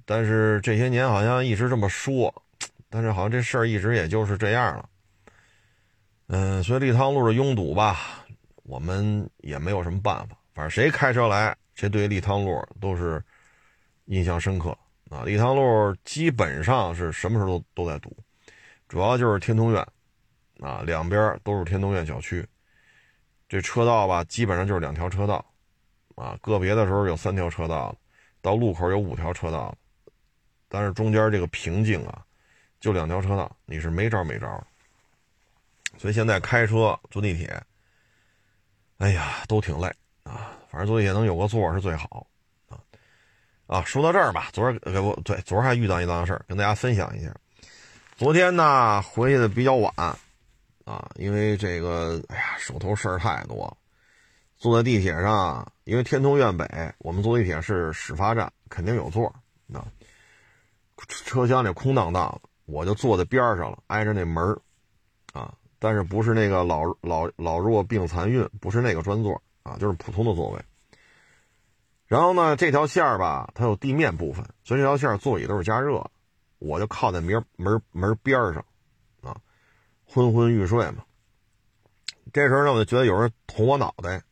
[0.06, 2.34] 但是这些年好像一直这么说，
[2.90, 4.90] 但是好像这事儿一直也就是这样了。
[6.28, 8.26] 嗯，所以立汤路的拥堵吧，
[8.64, 10.36] 我们也没有什么办法。
[10.54, 13.24] 反正谁开车来，谁对立汤路都是
[14.06, 14.78] 印象深刻
[15.10, 15.24] 啊。
[15.24, 18.16] 立汤路基本上是什么时候都都在堵，
[18.90, 19.86] 主要就是天通苑
[20.60, 22.46] 啊，两边都是天通苑小区，
[23.52, 25.46] 这车道吧基本上就是两条车道
[26.16, 27.94] 啊，个别的时候有三条车道，
[28.42, 29.76] 到路口有五条车道。
[30.70, 32.24] 但是中间这个瓶颈啊，
[32.80, 34.48] 就两条车道，你是没招没招。
[35.98, 37.62] 所以现在开车坐地铁，
[39.00, 40.58] 哎呀，都挺累啊。
[40.70, 42.26] 反正坐地铁能有个座是最好
[42.70, 42.80] 啊。
[43.68, 47.36] 啊，说到这儿吧，昨儿给我对，昨儿还遇到一档事儿，跟大家分享一下。
[48.16, 49.94] 昨天呢回去的比较晚
[50.86, 53.78] 啊，因为这个，哎呀，手头事儿太多。
[54.58, 59.26] 坐在地铁上，因为天通苑北，我们坐地铁是始发站，肯定有座
[59.74, 59.86] 啊。
[61.08, 64.56] 车厢里空荡荡，我就坐在边上了，挨着那门
[65.34, 70.62] 啊，但是不是那个老老老弱病残孕，不是那个专座啊，就是普通的座位。
[72.06, 76.06] 然后呢，这条线儿吧，它有地面部分，所以这条线座椅都是加热，
[76.60, 78.64] 我就靠在门门门边上，
[80.14, 81.06] 昏昏欲睡嘛。
[82.34, 84.24] 这时候呢，我就觉得有人捅我脑袋，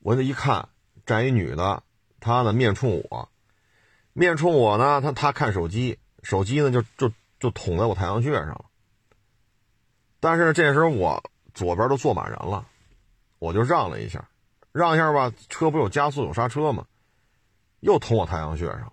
[0.00, 0.68] 我就一看，
[1.06, 1.84] 站一女的，
[2.18, 3.28] 她呢面冲我。
[4.12, 8.64] 面冲我呢，她她看手机，手机呢就就就捅在我太阳穴上了。
[10.18, 11.22] 但是这时候我
[11.54, 12.66] 左边都坐满人了，
[13.38, 14.28] 我就让了一下，
[14.72, 16.84] 让一下吧，车不有加速有刹车吗？
[17.78, 18.92] 又捅我太阳穴上了。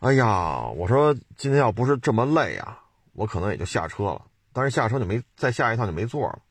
[0.00, 2.83] 哎呀，我说今天要不是这么累啊，
[3.14, 4.26] 我可能也就下车了。
[4.52, 6.42] 但是下车就没再下一趟就没座了，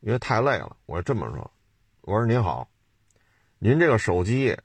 [0.00, 0.76] 因为太累了。
[0.86, 1.50] 我就这么说，
[2.00, 2.68] 我说您好，
[3.58, 4.56] 您这个手机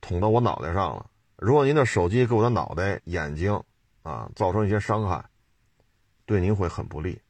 [0.00, 1.10] 捅到我脑袋上了。
[1.36, 3.62] 如果您的手机给我的脑袋、眼睛
[4.02, 5.24] 啊造成一些伤害，
[6.24, 7.20] 对您会很不利。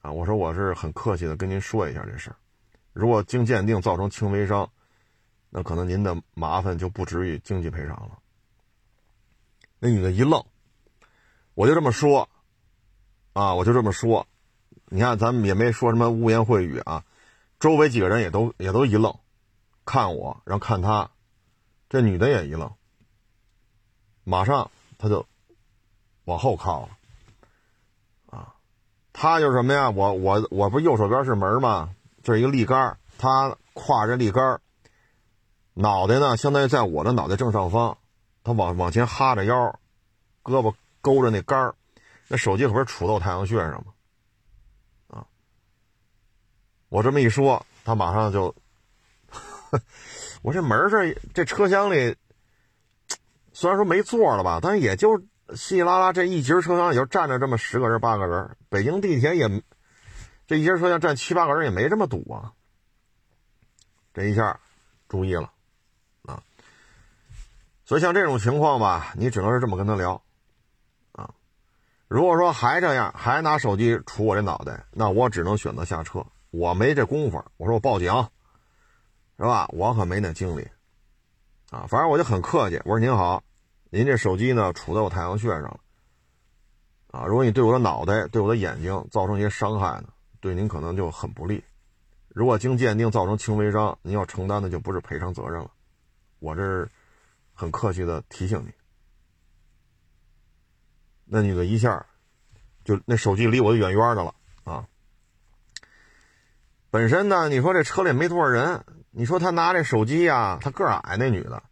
[0.00, 2.36] 啊，我说我是很客气的跟您说一下这事儿。
[2.92, 4.70] 如果经鉴定造成轻微伤，
[5.48, 8.18] 那可能您的麻烦就不至于经济赔偿了。
[9.78, 10.44] 那女的一愣，
[11.54, 12.28] 我就这么说。
[13.32, 14.28] 啊，我就这么说，
[14.90, 17.02] 你看咱们也没说什么污言秽语啊，
[17.58, 19.12] 周围几个人也都也都一愣，
[19.84, 21.10] 看我，然后看他，
[21.88, 22.70] 这女的也一愣，
[24.22, 25.26] 马上他就
[26.26, 26.96] 往后靠了，
[28.26, 28.54] 啊，
[29.12, 29.90] 他就是什么呀？
[29.90, 31.90] 我我我不右手边是门吗？
[32.22, 34.60] 这是一个立杆，他跨着立杆，
[35.72, 37.98] 脑袋呢相当于在我的脑袋正上方，
[38.44, 39.80] 他往往前哈着腰，
[40.44, 40.72] 胳膊
[41.04, 41.74] 勾着那杆儿。
[42.26, 43.92] 那手机可不是杵到太阳穴上吗？
[45.08, 45.26] 啊！
[46.88, 48.54] 我这么一说，他马上就，
[50.40, 52.16] 我这门这这车厢里，
[53.52, 55.18] 虽然说没座了吧，但是也就
[55.54, 58.56] 稀稀拉拉这一节车厢也就站着这么十个人八个人。
[58.70, 59.62] 北京地铁也
[60.46, 62.54] 这一节车厢站七八个人也没这么堵啊。
[64.14, 64.58] 这一下
[65.08, 65.52] 注意了
[66.22, 66.42] 啊！
[67.84, 70.22] 所以像这种情况吧，你只能是这么跟他聊。
[72.14, 76.24] 如果说还这样，还拿手机杵我这脑袋，那我只能选择下车。
[76.52, 78.06] 我没这功夫，我说我报警，
[79.36, 79.66] 是吧？
[79.72, 80.64] 我可没那精力，
[81.70, 83.42] 啊，反正我就很客气，我说您好，
[83.90, 85.80] 您这手机呢杵在我太阳穴上了，
[87.10, 90.04] 啊，如果你对我的脑袋、对我的眼睛造成一些伤害呢，
[90.38, 91.64] 对您可能就很不利。
[92.28, 95.68] 如果经鉴定造成轻微伤，您要承担的就不是赔偿责任了。
[96.38, 96.88] 我这是
[97.52, 98.72] 很客气的提醒你。
[101.24, 102.06] 那女的一下，
[102.84, 104.34] 就那手机离我就远远的了
[104.64, 104.86] 啊。
[106.90, 111.62] 本身呢，你说这车里没多少人，你说他拿这手机呀，他个矮那女的，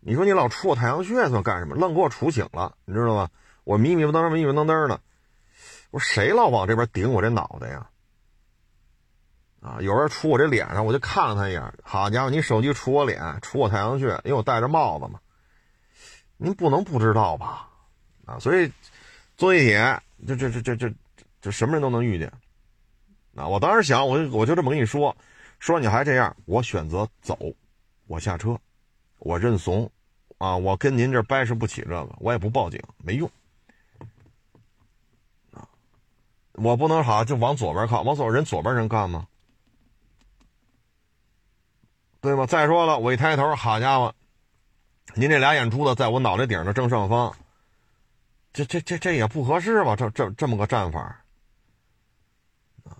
[0.00, 1.76] 你说你老戳我太阳穴算干什么？
[1.76, 3.28] 愣给我杵醒了，你知道吗？
[3.64, 5.00] 我迷迷瞪瞪、迷迷瞪瞪的，
[5.90, 7.88] 我说谁老往这边顶我这脑袋呀？
[9.60, 11.74] 啊，有人杵我这脸上，我就看了他一眼。
[11.82, 15.18] 好家伙，你手机杵我脸，杵我太阳穴，因为我戴着帽子嘛。
[16.36, 17.68] 您不能不知道吧？
[18.26, 18.70] 啊，所以
[19.36, 20.94] 坐地铁，这这这这这
[21.40, 22.30] 这什么人都能遇见。
[23.36, 25.16] 啊，我当时想，我就我就这么跟你说，
[25.58, 27.38] 说你还这样，我选择走，
[28.06, 28.58] 我下车，
[29.18, 29.90] 我认怂，
[30.38, 33.30] 啊，我跟您这掰扯不起这个，我也不报警，没用。
[35.52, 35.68] 啊，
[36.54, 39.26] 我不能好就往左边靠，往左人左边人干吗？
[42.20, 42.44] 对吗？
[42.46, 44.12] 再说了，我一抬头，好家伙，
[45.14, 47.36] 您这俩眼珠子在我脑袋顶的正上方。
[48.56, 49.94] 这这这这也不合适吧？
[49.94, 50.98] 这这这么个站法
[52.84, 52.96] 啊！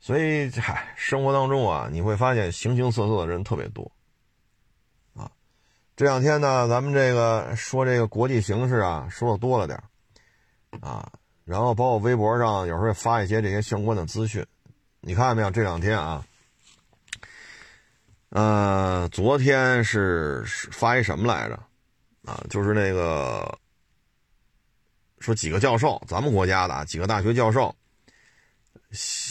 [0.00, 3.88] 所以嗨，生活当中啊，你会发现形形色色的人特别多
[5.14, 5.30] 啊。
[5.94, 9.80] 这两天呢，咱们这个说这个国际形势啊，说的多了点
[10.80, 11.08] 啊。
[11.44, 14.44] 然后包括微博上有时候发一些这些相关的资讯，
[15.02, 15.52] 你看见没有？
[15.52, 16.26] 这两天啊，
[18.30, 20.42] 呃，昨天是
[20.72, 21.54] 发一什么来着？
[22.24, 23.56] 啊，就是那个。
[25.20, 27.74] 说几个教授，咱们国家的几个大学教授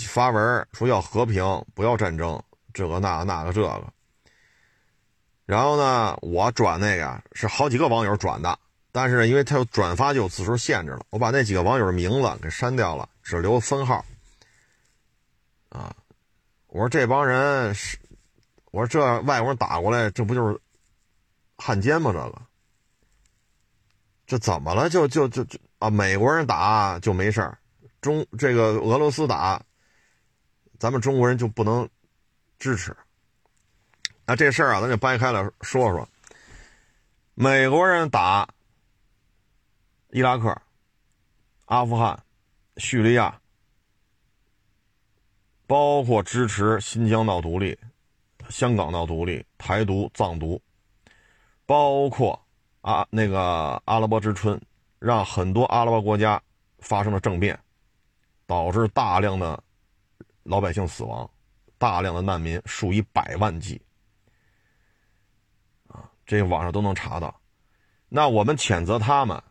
[0.08, 2.41] 发文说要和平，不要战争，
[2.73, 3.93] 这个那个那个这个。
[5.45, 8.60] 然后呢，我转那个是好几个网友转的，
[8.91, 14.04] 但是呢因为他有转发就有字数限制了，我把那几个网友的名字给删掉了，只留分号。
[15.69, 15.95] 啊，
[16.67, 17.97] 我说这帮人是，
[18.71, 20.60] 我说这外国人打过来，这不就是
[21.58, 22.12] 汉奸吗？
[22.12, 22.41] 这个，
[24.28, 24.89] 这怎么了？
[24.89, 25.58] 就就就就。
[25.80, 27.60] 啊，美国人打就没事儿，
[28.02, 29.62] 中这个俄罗斯打，
[30.80, 31.88] 咱们中国人就不能
[32.58, 32.96] 支持。
[34.26, 36.08] 那这事儿啊，咱就掰开了说说。
[37.36, 38.50] 美国人打
[40.10, 40.60] 伊拉克、
[41.66, 42.24] 阿富汗、
[42.78, 43.40] 叙利亚，
[45.68, 47.78] 包括支持新疆闹独立、
[48.50, 50.60] 香港闹独立、台独、藏独，
[51.68, 52.44] 包括
[52.82, 54.60] 啊那个阿拉伯之春。
[55.00, 56.42] 让很多阿拉伯国家
[56.80, 57.60] 发生了政变，
[58.46, 59.62] 导致大量的
[60.44, 61.30] 老百姓死亡，
[61.78, 63.82] 大量的难民数以百万计。
[65.88, 67.40] 啊，这网上都能查到。
[68.10, 69.42] 那我们谴责他们，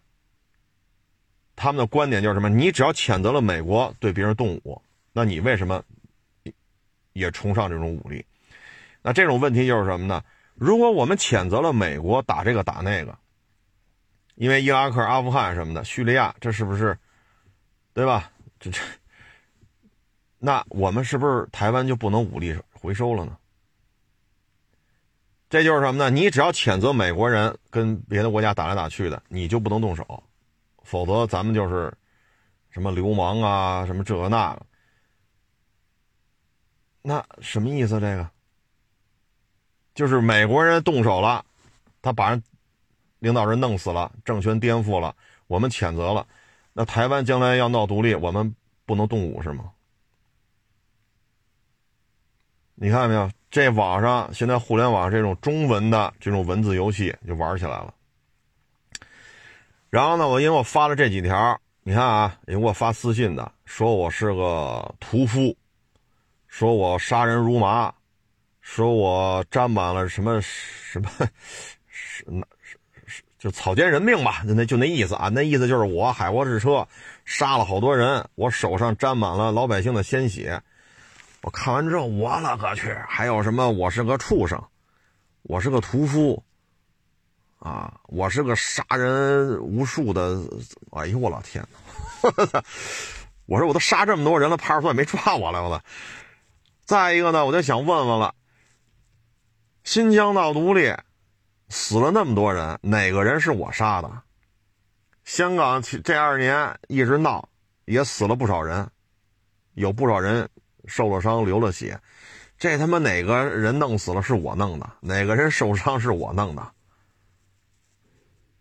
[1.54, 2.48] 他们的观点就是什么？
[2.48, 4.80] 你只要谴责了美国对别人动武，
[5.12, 5.82] 那你为什么
[7.12, 8.24] 也崇尚这种武力？
[9.02, 10.24] 那这种问题就是什么呢？
[10.54, 13.16] 如果我们谴责了美国打这个打那个，
[14.36, 16.96] 因为伊拉克、阿富汗什么的、叙利亚，这是不是
[17.92, 18.30] 对吧？
[18.58, 18.80] 这这，
[20.38, 23.36] 那我们是不是台湾就不能武力回收了呢？
[25.48, 26.10] 这就是什么呢？
[26.10, 30.22] 你只要谴责美国人跟别的国家打来打去的，你就不能动手，
[30.82, 31.92] 否则咱们就是
[32.70, 34.66] 什么流氓啊，什么这个那个。
[37.00, 38.00] 那什么意思？
[38.00, 38.28] 这个
[39.94, 41.44] 就是美国人动手了，
[42.02, 42.42] 他把人
[43.18, 45.14] 领导人弄死了，政权颠覆了，
[45.46, 46.26] 我们谴责了。
[46.72, 49.70] 那台湾将来要闹独立，我们不能动武是吗？
[52.74, 53.30] 你看到没有？
[53.48, 57.94] 这网上现在互联网这种中文的这种文字游戏就玩起来了。
[59.88, 65.56] 然后呢，我因为我发了这几条，你看啊，有给我发私信的，说我是个屠夫，
[66.48, 67.94] 说我杀人如麻，
[68.60, 71.08] 说我沾满了什么什么，
[71.86, 72.55] 是那是是
[73.46, 76.88] 就草菅人命吧，就那就那意思啊，那意思就是我海沃之车
[77.24, 80.60] 杀了好多人，我手上沾满了老百姓的鲜血。
[81.42, 82.92] 我看完之后，我勒个去！
[83.06, 83.70] 还有什么？
[83.70, 84.60] 我是个畜生，
[85.42, 86.42] 我是个屠夫，
[87.60, 90.40] 啊，我是个杀人无数的！
[90.90, 91.64] 哎呦我老天
[92.52, 92.64] 哪！
[93.46, 95.84] 我说我都杀这么多人了，派出所也没抓我来，我操！
[96.84, 98.34] 再一个呢，我就想问问了，
[99.84, 100.92] 新疆闹独立，
[101.68, 104.10] 死了那么多人，哪个人是我杀的？
[105.24, 107.48] 香港这二年一直闹，
[107.84, 108.88] 也死了不少人，
[109.74, 110.48] 有不少人。
[110.88, 111.98] 受了伤，流了血，
[112.56, 114.88] 这他妈哪个人弄死了是我弄的？
[115.00, 116.64] 哪个人受伤是我弄的？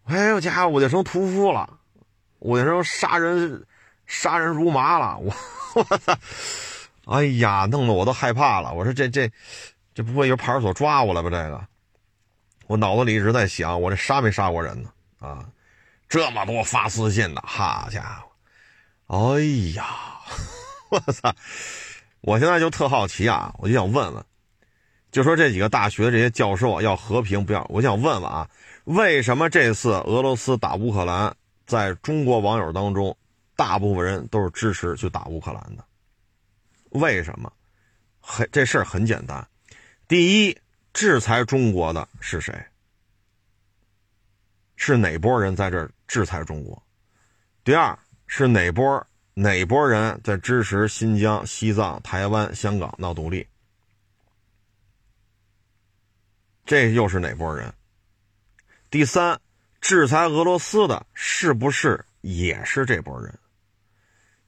[0.06, 1.78] 哎呦家伙，我就成屠夫了，
[2.40, 3.64] 我就成杀人
[4.08, 5.32] 杀人如麻了，我
[5.76, 6.18] 我操！
[7.06, 8.74] 哎呀，弄得我都害怕了。
[8.74, 9.32] 我说这这
[9.94, 11.30] 这不会由派出所抓我了吧？
[11.30, 11.68] 这个，
[12.68, 14.90] 我脑子里一直在想，我这杀没杀过人呢？
[15.20, 15.46] 啊，
[16.10, 18.24] 这么多发私信的，好家
[19.08, 19.38] 伙！
[19.38, 19.42] 哎
[19.76, 19.86] 呀，
[20.90, 21.34] 我操！
[22.22, 24.26] 我现在就特好奇啊，我就想问问，
[25.12, 28.50] 就说这几个大学这些教授要和平，不要，我想问问啊，
[28.86, 31.36] 为什么这次俄罗斯打乌克兰，
[31.68, 33.16] 在中国网友当中，
[33.56, 35.86] 大部分人都是支持去打乌克兰的？
[36.90, 37.52] 为什么？
[38.28, 39.48] 很这事儿很简单，
[40.08, 40.58] 第一，
[40.96, 42.58] 制裁中国的是谁？
[44.78, 46.82] 是哪波人在这制裁中国？
[47.66, 49.06] 第二，是哪波？
[49.34, 53.46] 哪波人在支持新疆、西藏、台湾、香港闹独立？
[56.66, 57.74] 这又是哪波人？
[58.90, 59.38] 第三，
[59.82, 63.38] 制裁俄罗斯的是不是也是这波人？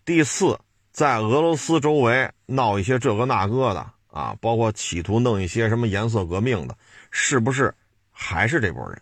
[0.06, 0.58] 第四，
[0.94, 6.78] 在俄罗斯周围闹一些这个那个的啊，包括企图弄一些什么颜色革命的，
[7.12, 7.74] 是不是
[8.12, 9.02] 还是这波人？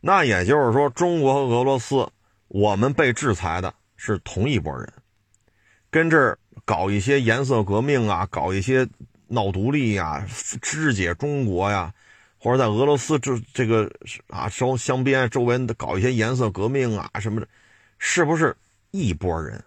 [0.00, 2.08] 那也就是说，中国和俄罗斯。
[2.54, 4.92] 我们被制裁的是同一拨人，
[5.88, 8.86] 跟这儿搞一些颜色革命啊，搞一些
[9.26, 10.22] 闹独立呀，
[10.60, 11.94] 肢解中国呀，
[12.36, 13.90] 或者在俄罗斯这这个
[14.28, 17.48] 啊，周相边周围搞一些颜色革命啊什么的，
[17.96, 18.54] 是不是
[18.90, 19.64] 一拨人？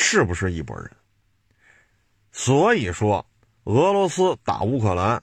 [0.00, 0.88] 是不是一拨人？
[2.30, 3.26] 所以说，
[3.64, 5.20] 俄罗斯打乌克兰，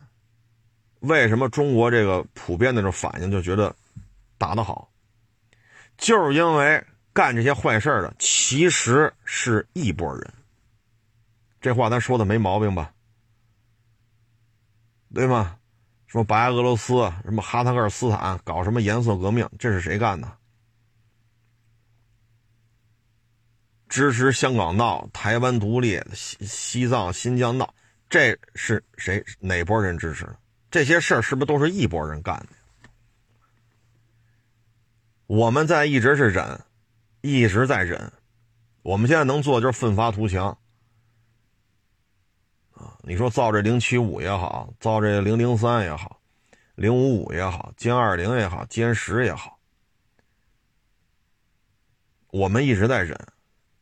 [1.00, 3.74] 为什么中国这个普遍的这种反应就觉得？
[4.38, 4.92] 打得好，
[5.98, 6.84] 就是因为
[7.14, 10.34] 干这些坏事的其实是一拨人。
[11.62, 12.92] 这话咱说的没毛病吧？
[15.14, 15.58] 对吗？
[16.06, 20.30] 说白俄罗斯什么哈萨克斯坦搞什么颜色革命，这是谁干的？
[23.96, 27.74] 支持香港闹、台湾独立、西西藏、新疆闹，
[28.10, 30.28] 这是谁哪拨人支持？
[30.70, 32.90] 这些事儿是不是都是一拨人干的？
[35.28, 36.60] 我们在一直是忍，
[37.22, 38.12] 一直在忍。
[38.82, 40.50] 我们现在能做的就是奋发图强
[42.74, 43.00] 啊！
[43.02, 46.20] 你说造这零七五也好，造这零零三也好，
[46.76, 49.58] 零五五也好，歼二零也好，歼十也好，
[52.32, 53.18] 我们一直在忍，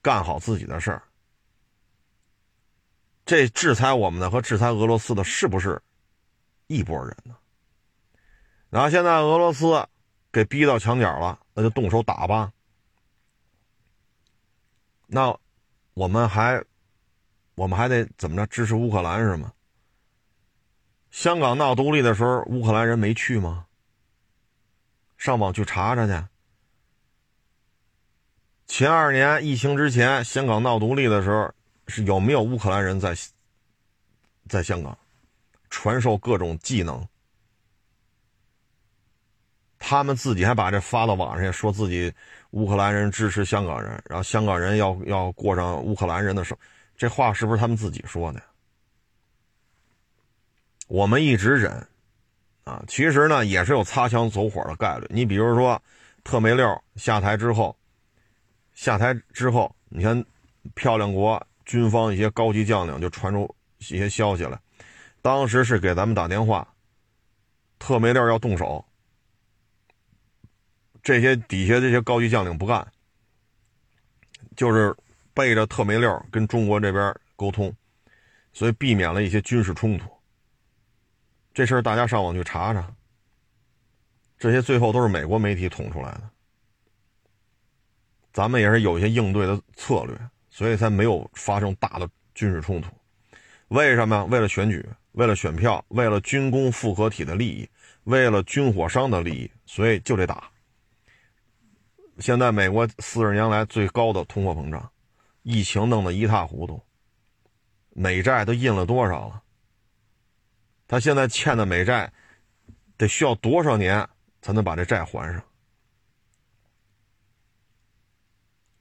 [0.03, 1.01] 干好自己的事儿。
[3.25, 5.81] 这制裁我们的和制裁俄罗斯的是不是
[6.67, 7.35] 一拨人呢？
[8.69, 9.83] 然后现在俄罗斯。
[10.33, 12.51] 给逼到墙角了，那就动手打吧。
[15.05, 15.37] 那
[15.93, 16.59] 我们还，
[17.53, 19.53] 我们还得怎么着支持乌克兰是吗？
[21.11, 23.67] 香港闹独立的时候，乌克兰人没去吗？
[25.17, 26.27] 上网去查查去。
[28.67, 31.51] 前二年疫情之前，香港闹独立的时候，
[31.87, 33.15] 是有没有乌克兰人在
[34.47, 34.97] 在香港
[35.69, 37.05] 传授各种技能？
[39.77, 42.11] 他们自己还把这发到网上，说自己
[42.51, 46.57] 乌克兰人支持香港人，然后香港人要要过上乌克兰人的生，
[46.95, 48.41] 这话是不是他们自己说的？
[50.87, 51.85] 我们一直忍，
[52.63, 55.07] 啊，其实呢也是有擦枪走火的概率。
[55.09, 55.81] 你比如说，
[56.23, 57.75] 特梅六下台之后，
[58.73, 60.25] 下台之后，你看，
[60.73, 64.59] 漂亮国军方一些高级将领就传出一些消息来，
[65.21, 66.67] 当时是给咱们打电话，
[67.79, 68.83] 特梅六要动手，
[71.01, 72.85] 这些底下这些高级将领不干，
[74.55, 74.95] 就是
[75.33, 77.73] 背着特梅六跟中国这边沟通，
[78.53, 80.09] 所以避免了一些军事冲突。
[81.53, 82.91] 这事儿大家上网去查查，
[84.39, 86.32] 这些最后都是美国媒体捅出来的。
[88.33, 90.17] 咱们也是有一些应对的策略，
[90.49, 92.91] 所以才没有发生大的军事冲突。
[93.67, 94.25] 为什么？
[94.25, 97.69] 为了选举，为了选票，为了军工复合体的利益，
[98.05, 100.49] 为了军火商的利益，所以就得打。
[102.19, 104.91] 现在美国四十年来最高的通货膨胀，
[105.43, 106.81] 疫情弄得一塌糊涂，
[107.89, 109.43] 美债都印了多少了？
[110.87, 112.11] 他现在欠的美债，
[112.97, 114.07] 得需要多少年
[114.41, 115.43] 才能把这债还上？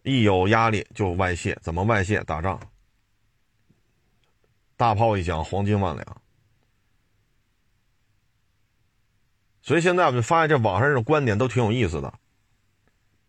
[0.02, 2.22] 一有压力就外泄，怎么外泄？
[2.24, 2.58] 打仗，
[4.76, 6.16] 大炮一响，黄金万两。
[9.62, 12.12] 所以现在我们发现，这网上这种观点都挺有意思的。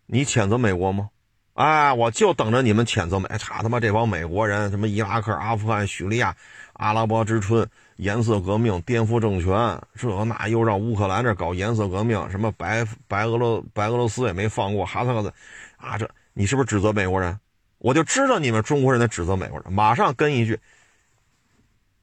[0.06, 1.10] 你谴责美国吗？
[1.54, 6.36] 哎，我就等着你们谴责美，查他妈这帮美国人，什么伊拉克、阿富汗、叙利亚、
[6.74, 7.70] 阿拉伯之春。
[7.98, 15.32] 颜色革命颠覆政权，这那又让乌克兰这搞颜色革命，什么白白俄罗白俄罗斯也没放过哈萨克斯，
[15.78, 17.40] 啊，这你是不是指责美国人？
[17.78, 20.60] 我就知道你们中国人在指责美国人，马上跟一句：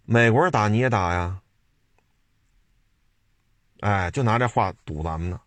[0.05, 1.41] 美国人打你也打呀！
[3.81, 5.41] 哎，就拿这话堵咱们呢。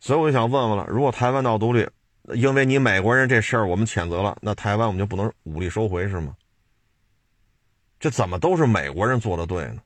[0.00, 1.88] 所以我就想问问了，如果台湾闹独立，
[2.34, 6.36] 因为你美国人这事儿我们谴责了，那台湾我们就不能武力收回是吗？
[7.98, 9.82] 这怎么都是美国人做的对呢？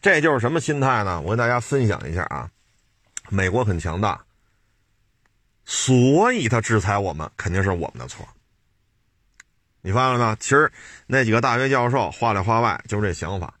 [0.00, 1.20] 这就是什么心态呢？
[1.20, 2.50] 我跟大家分享一下啊。
[3.30, 4.23] 美国很强大，
[5.64, 8.26] 所以他制裁我们，肯定是我们的错。
[9.82, 10.36] 你发现了吗？
[10.40, 10.72] 其实
[11.06, 13.54] 那几个大学教授话里话外就是这想法。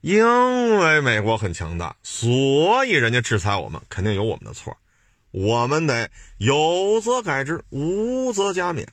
[0.00, 4.76] 因为美国很强大，所以人家制裁我们，肯定有我们的错。
[5.30, 8.86] 我们得有则改之，无则加勉，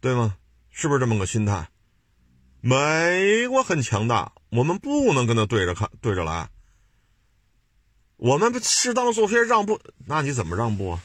[0.00, 0.36] 对吗？
[0.68, 1.68] 是不是这么个心态？
[2.60, 6.48] 美国很强大，我们不能跟他对着看，对着来。
[8.20, 11.02] 我们不适当做些让步，那你怎么让步啊？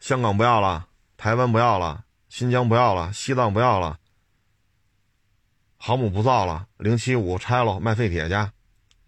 [0.00, 4.00] 香港不要了，台湾不要了，新疆不要了，西藏不要了，
[5.76, 8.34] 航母不造了，零七五拆了卖废铁去，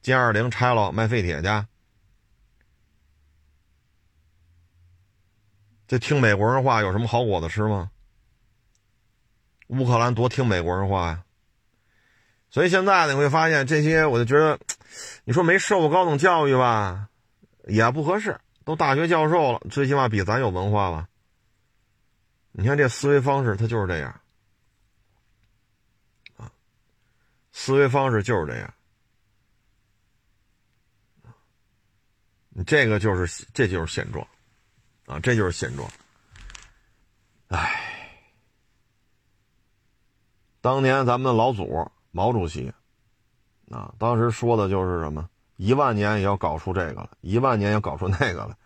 [0.01, 1.49] 歼二零拆了卖废铁去。
[5.89, 7.91] 这听美国人话有什么好果子吃吗？
[9.67, 11.25] 乌克兰多听美国人话呀，
[12.55, 14.57] 所以现在你会发现这些，我就觉得，
[15.27, 17.09] 你说没受过高等教育吧，
[17.67, 18.41] 也不合适。
[18.65, 21.09] 都大学教授了，最起码比咱有文化吧。
[22.53, 24.21] 你看这思维方式，他就是这样，
[26.37, 26.49] 啊，
[27.51, 28.73] 思维方式就是这样，
[32.51, 34.25] 你这个就是这就是现状，
[35.07, 35.91] 啊，这就是现状，
[37.49, 37.81] 唉。
[40.61, 42.73] 当年咱们的老祖毛主席，
[43.73, 45.29] 啊，当时说的就是什么？
[45.57, 48.57] 一万年也要搞出这个了，一万年要搞出那个了，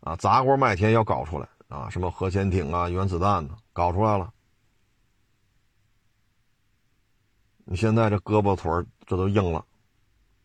[0.00, 4.32] 啊，砸锅卖铁要搞出来，啊，什么核潜艇啊、原子弹呢，搞出来了。
[7.66, 8.72] 你现在这胳膊腿
[9.04, 9.62] 这都硬了，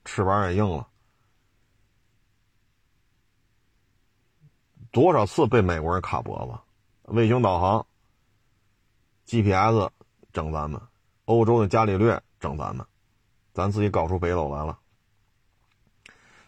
[0.03, 0.85] 翅膀也硬了，
[4.91, 7.13] 多少次被美国人卡脖子？
[7.13, 7.87] 卫星导航、
[9.25, 9.89] GPS
[10.33, 10.81] 整咱们。
[11.25, 12.85] 欧洲的伽利略整咱们，
[13.53, 14.79] 咱自己搞出北斗来了。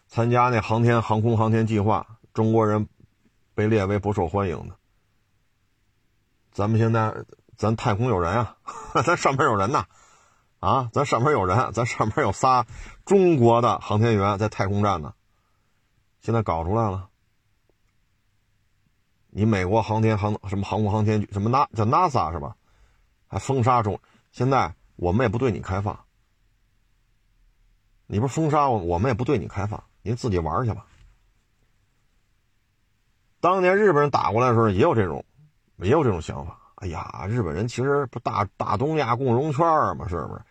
[0.08, 2.89] 参加那航天航空航天计划，中国人
[3.56, 4.76] 被列为不受欢迎的。
[6.52, 7.24] 咱们现在
[7.56, 8.58] 咱太空有人啊，
[9.06, 9.86] 咱上面有人呐，
[10.60, 12.66] 啊，咱上面有人，咱上面有仨
[13.06, 15.14] 中国的航天员在太空站呢。
[16.22, 17.10] 现在搞出来了，
[19.30, 22.56] 你美国航天航什么航空航天局什么那叫 NASA 是吧？
[23.28, 24.00] 还封杀中。
[24.32, 26.00] 现在我们也不对你开放，
[28.08, 30.86] 你不封杀我，我们也不对你开放，您自己玩去吧。
[33.39, 35.26] 当年日本人打过来的时候，也有这种，
[35.78, 36.58] 也有这种想法。
[36.76, 39.66] 哎呀，日本人其实不大大东亚共荣圈
[39.98, 40.41] 嘛，是不是？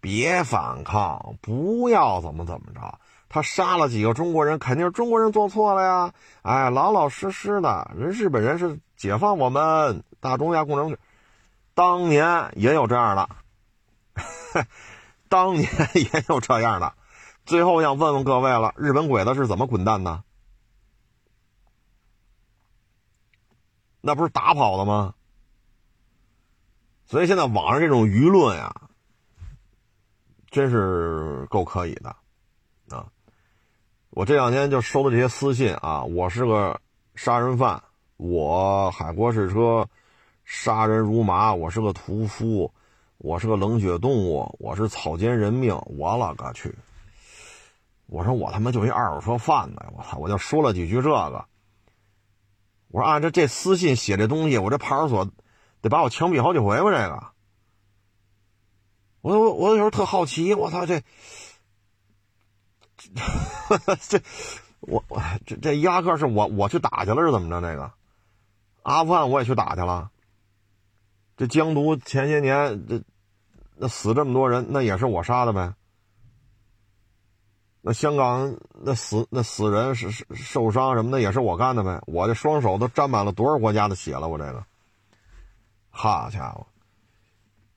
[0.00, 3.00] 别反抗，不要怎么怎么着。
[3.28, 6.12] 他杀了几个中国人，肯定是中国人做错了呀。
[6.42, 10.98] 哎，老老实实的，人日本人是解放我们大东亚共荣圈，
[11.74, 13.28] 当年也有这样的，
[15.28, 16.94] 当年也有这样的。
[17.44, 20.22] 最后想问问各位了，日本鬼子是怎么滚蛋的？
[24.00, 25.14] 那不是打跑的吗？
[27.06, 28.74] 所以现在网上这种舆论呀，
[30.50, 32.16] 真是够可以的
[32.88, 33.06] 啊！
[34.10, 36.80] 我这两天就收的这些私信啊，我是个
[37.14, 37.82] 杀人犯，
[38.16, 39.88] 我海国试车
[40.44, 42.72] 杀人如麻，我是个屠夫，
[43.26, 46.72] 我是个冷血动物，我是草菅人命，我了个去！
[48.06, 50.16] 我说我他妈就一二手车贩子，我操！
[50.18, 51.44] 我就说了几句这个。
[52.86, 55.28] 我说按照这私信写这东西，我这派出所
[55.80, 56.84] 得把我枪毙好几回吧？
[56.84, 57.32] 这个，
[59.22, 61.02] 我我我有时候特好奇，我操 这，
[64.08, 64.22] 这
[64.78, 67.60] 我我这这伊拉克是我我去打去了是怎么着？
[67.60, 67.90] 这个
[68.84, 70.12] 阿富汗我也去打去了。
[71.36, 73.02] 这江都前些年这
[73.76, 75.74] 那死这么多人，那也是我杀的呗。
[77.82, 84.66] 那香港那死那死人是是受伤什么的也是我干的呗，我这双手都沾满了多少国家的血了，我这个，
[85.88, 86.66] 好家伙，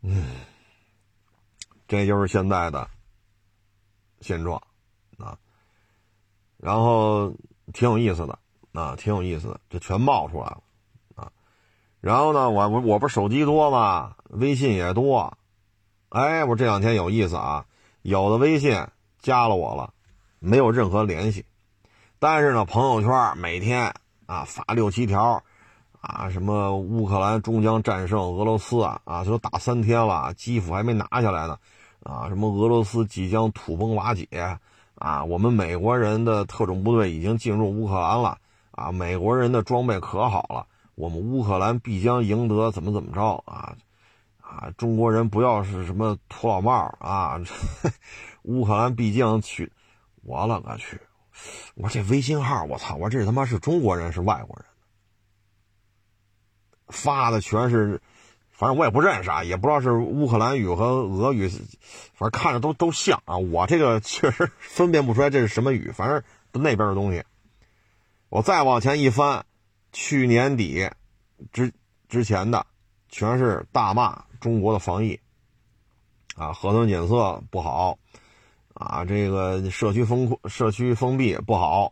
[0.01, 0.25] 嗯，
[1.87, 2.89] 这就是现在的
[4.19, 4.59] 现状
[5.19, 5.37] 啊，
[6.57, 7.31] 然后
[7.71, 8.39] 挺有意思的
[8.73, 10.63] 啊，挺有意思的，这全冒出来了
[11.15, 11.31] 啊，
[12.01, 14.15] 然后呢，我我我不是手机多吗？
[14.29, 15.37] 微信也多，
[16.09, 17.65] 哎，我这两天有意思啊，
[18.01, 18.87] 有的微信
[19.19, 19.93] 加了我了。
[20.41, 21.43] 没有任何联系，
[22.17, 23.93] 但是呢，朋友圈每天
[24.25, 25.43] 啊发六七条，
[25.99, 31.57] 啊什么乌克兰终将战胜俄罗斯啊啊，都打三天了，基辅还没拿下来呢，
[32.03, 34.27] 啊什么俄罗斯即将土崩瓦解
[34.95, 38.37] 啊，我们美国人的特种部队已经进入乌克兰了
[38.71, 43.75] 啊，美国人的装备可好了，我们乌克兰必将赢得怎么怎么着啊
[44.49, 47.39] 啊，中国人不要是什么土老帽啊，
[48.43, 49.71] 乌克兰毕竟去。
[50.23, 50.99] 我勒个去！
[51.75, 52.95] 我这微信号，我操！
[52.95, 54.65] 我这他妈是中国人是外国人？
[56.87, 58.01] 发的全是，
[58.51, 63.37] 反正我也不认识啊，也不知道是乌克兰语和俄语，反正看着都都像啊。
[63.37, 66.21] 我这个确实分辨不出来这是什么语，反正
[66.51, 67.23] 那边的东西。
[68.27, 69.45] 我再往前一翻，
[69.91, 70.89] 去年底
[71.53, 71.71] 之
[72.09, 72.67] 之前的，
[73.07, 75.19] 全是大骂中国的防疫
[76.35, 77.97] 啊，核酸检测不好。
[78.75, 81.91] 啊，这个社区封社区封闭不好，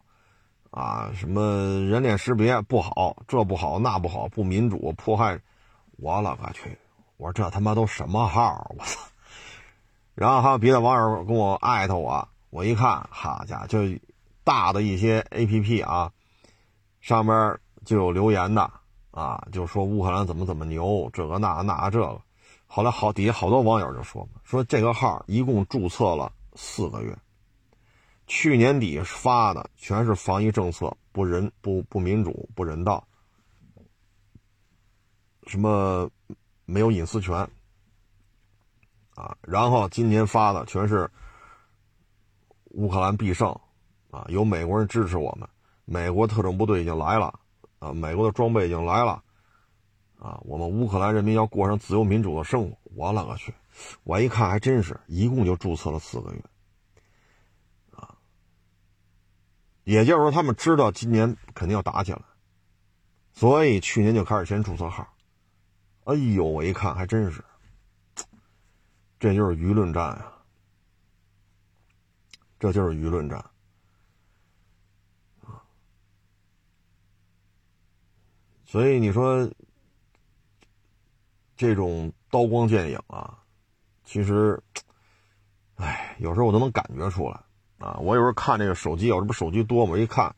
[0.72, 1.42] 啊，什么
[1.90, 5.38] 人脸识别不好，这不好那不好，不民主，迫害，
[5.98, 6.78] 我了个去！
[7.18, 8.74] 我说这他妈都什么号？
[8.78, 9.02] 我操！
[10.16, 13.80] 然后还有别的网友跟我艾特我，我一看，好家伙，就
[14.46, 16.10] 大的一些 A P P 啊，
[17.02, 18.72] 上面就有留言的
[19.12, 22.22] 啊，就说乌克兰怎么怎么牛，这个那那这个。
[22.68, 26.32] 后来好底下好多网友就说嘛说这个号一共注册了。
[26.60, 27.16] 四个月，
[28.26, 33.08] 去年底发的全是防疫政策不人不不民主不人道，
[35.46, 36.10] 什么
[36.66, 37.48] 没有隐私权。
[39.14, 41.10] 啊，然后今年发的全是
[42.72, 43.56] 乌克兰必胜。
[44.10, 45.48] 啊，有美国人支持我们，
[45.86, 47.40] 美国特种部队已经来了
[47.78, 49.24] 啊，美国的装备已经来了
[50.28, 53.54] 啊，我们乌克兰人民要过上自由民主的生活，我勒个去！
[54.04, 56.44] 我一看，还真是一共就注册了四个月，
[57.92, 58.14] 啊，
[59.86, 62.22] 也就是说，他们知道今年肯定要打起来，
[63.32, 65.08] 所以去年就开始先注册号。
[66.04, 67.42] 哎呦，我一看还真是，
[69.18, 70.44] 这就是舆论战啊，
[72.60, 73.46] 这就是舆论战。
[78.66, 79.50] 所以你说
[81.58, 83.40] 这种刀光剑影啊。
[84.06, 84.58] 其实，
[85.76, 87.38] 哎，有时候我都能感觉出来
[87.78, 87.98] 啊！
[88.00, 89.98] 我有时候看这个手机，我这不手机多吗？
[89.98, 90.34] 一看，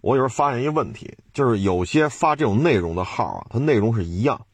[0.00, 4.46] 我有时候发现一个问题，就是有些发这种内容的号啊，它内容是一样，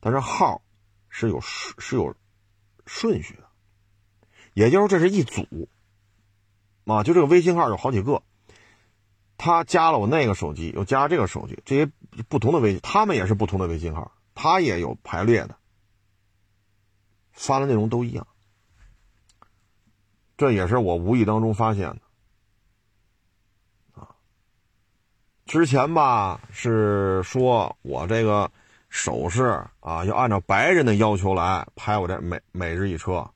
[0.00, 0.60] 但是号
[1.08, 2.16] 是有是有
[2.84, 3.44] 顺序的，
[4.54, 5.68] 也就是这是一组
[6.84, 8.22] 啊，就这个微信号有好几个，
[9.38, 11.88] 他加了我那个手机，又加了这个手机，这些
[12.28, 15.56] 不同的微信，他们也是不同的微信号，他也有排列的。
[17.32, 18.24] 发的内容都一样，
[20.36, 22.00] 这也是我无意当中发现的。
[24.00, 24.14] 啊，
[25.44, 28.48] 之前吧是说我这个
[28.88, 33.28] 手势啊要按照白人的要求来拍我这每每日一车，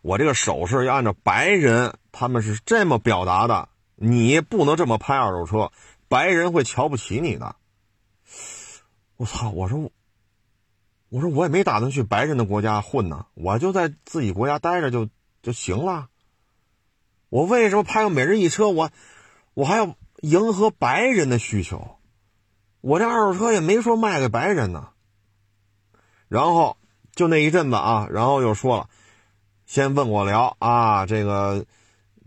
[0.00, 5.72] 我这个手势要按照白人他们是这么表达的，你不能这么拍二手车，
[6.06, 7.56] 白人会瞧不起你的。
[9.18, 9.50] 我操！
[9.50, 9.90] 我说，
[11.08, 15.08] 我说我也没打算去白人的国家混呢，我就在自己国家待着就
[15.42, 16.08] 就行了。
[17.28, 18.68] 我为什么拍个每日一车？
[18.68, 18.90] 我
[19.54, 21.96] 我还要迎合白人的需求？
[22.80, 24.90] 我这二手车也没说卖给白人呢。
[26.28, 26.76] 然后
[27.12, 28.88] 就那一阵子啊，然后又说了，
[29.66, 31.66] 先问我聊啊，这个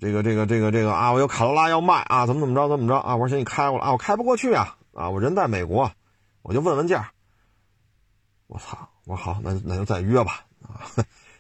[0.02, 3.16] 这个这个这个这个啊，我有卡罗拉要卖啊，怎么怎么着怎么着啊？
[3.16, 5.90] 我说行，你开过来啊，我开不过去啊啊，我人在美国。
[6.44, 7.12] 我就问问价，
[8.48, 8.90] 我操！
[9.06, 10.86] 我说好，那那就再约吧啊！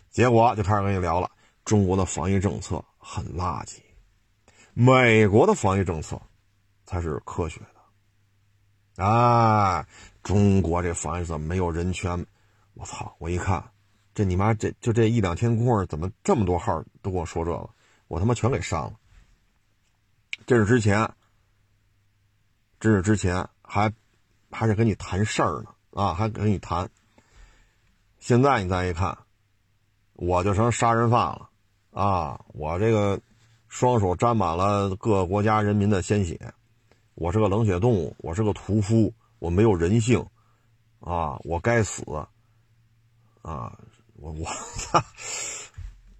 [0.09, 1.29] 结果就开始跟你聊了，
[1.65, 3.79] 中国的防疫政策很垃圾，
[4.73, 6.21] 美国的防疫政策
[6.85, 7.59] 才是科学
[8.95, 9.03] 的。
[9.03, 9.87] 啊，
[10.21, 12.25] 中国这防疫怎么没有人权？
[12.73, 13.15] 我操！
[13.19, 13.71] 我一看，
[14.13, 17.69] 这你妈这就这一两天功夫，怎么这么多号都跟我说这个？
[18.07, 18.93] 我他妈全给删了。
[20.45, 21.11] 这是之前，
[22.79, 23.91] 这是之前还。
[24.51, 26.89] 还是跟你谈事儿呢，啊，还跟你谈。
[28.19, 29.17] 现在你再一看，
[30.13, 31.49] 我就成杀人犯了，
[31.91, 33.19] 啊，我这个
[33.67, 36.53] 双手沾满了各国家人民的鲜血，
[37.15, 40.23] 我是个冷血动物，我是个屠夫，我没有人性，
[40.99, 42.03] 啊，我该死，
[43.41, 43.75] 啊，
[44.17, 44.47] 我我，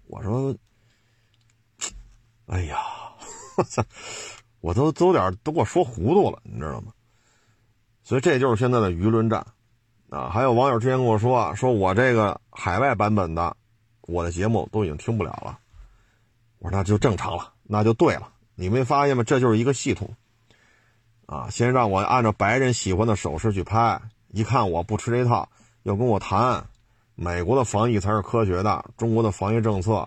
[0.08, 0.52] 我说，
[2.46, 2.78] 哎呀，
[3.56, 3.84] 我操，
[4.60, 6.92] 我都都有点都给我说糊涂了，你知道吗？
[8.12, 9.46] 所以这就是现在的舆论战，
[10.10, 13.56] 啊，还有网友之前跟我说，说我这个海外版本的
[14.02, 15.58] 我的节目都已经听不了了。
[16.58, 18.28] 我说那就正常了，那就对了。
[18.54, 19.24] 你没发现吗？
[19.24, 20.14] 这就是一个系统，
[21.24, 23.98] 啊，先让我按照白人喜欢的手势去拍，
[24.28, 25.48] 一看我不吃这套，
[25.82, 26.66] 要跟我谈
[27.14, 30.06] 美国的防疫才是科学的，中国的防疫政策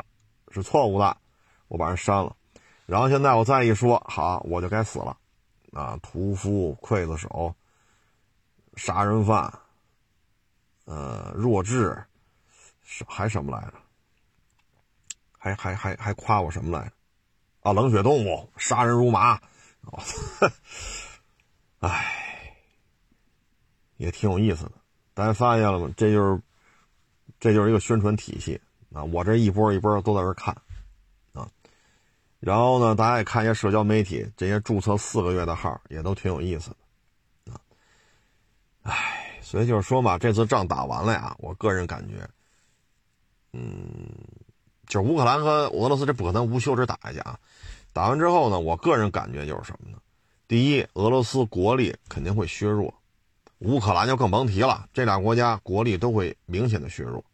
[0.51, 1.17] 是错误的，
[1.69, 2.35] 我把人删了。
[2.85, 5.17] 然后现在我再一说，好，我就该死了，
[5.73, 7.55] 啊，屠夫刽子手。
[8.75, 9.51] 杀人犯，
[10.85, 12.03] 呃，弱智，
[12.83, 13.73] 是还什么来着？
[15.37, 16.91] 还还还还夸我什么来着？
[17.61, 19.39] 啊，冷血动物，杀人如麻。
[19.87, 20.49] 我操！
[21.87, 22.57] 哎，
[23.97, 24.71] 也挺有意思的。
[25.13, 25.89] 大家发现了吗？
[25.95, 26.41] 这就是，
[27.39, 28.59] 这就是一个宣传体系
[28.91, 29.03] 啊！
[29.03, 30.55] 我这一波一波都在这看
[31.33, 31.47] 啊。
[32.39, 36.75] 然后呢，大家也看一些社交媒体，这些注册四个月的号也都挺有意思的。
[38.85, 42.29] 唉，所以就是说嘛，这次仗打完了呀，我个人感觉，
[43.51, 44.07] 嗯，
[44.85, 47.39] 就是乌克兰和俄罗斯这不可能无休止打下去啊。
[47.93, 49.97] 打完之后呢，我个人感觉就是什么呢？
[50.47, 52.93] 第一，俄罗斯国力肯定会削弱，
[53.57, 57.25] 乌克兰就更甭提了，这俩国家国力都会明显的削弱，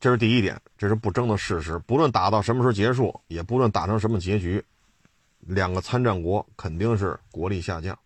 [0.00, 1.78] 这是第一点，这是不争的事实。
[1.78, 4.64] 不论打到什么时候结束，也不论打成什么结局，
[5.38, 7.96] 两个参战国肯定是国力下降。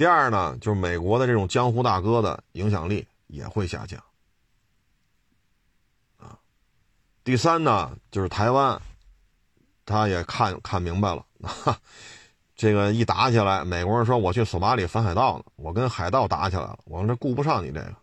[0.00, 4.02] 第二呢，就是美国的这种江湖大哥的影响力也会下降，
[6.16, 6.38] 啊。
[7.22, 8.80] 第三呢，就是台湾，
[9.84, 11.78] 他也看看明白了，哈
[12.56, 17.94] 这个一打起来，美国人说我去索马里反海盗呢，我跟海盗打起来了，我这顾不上你这个，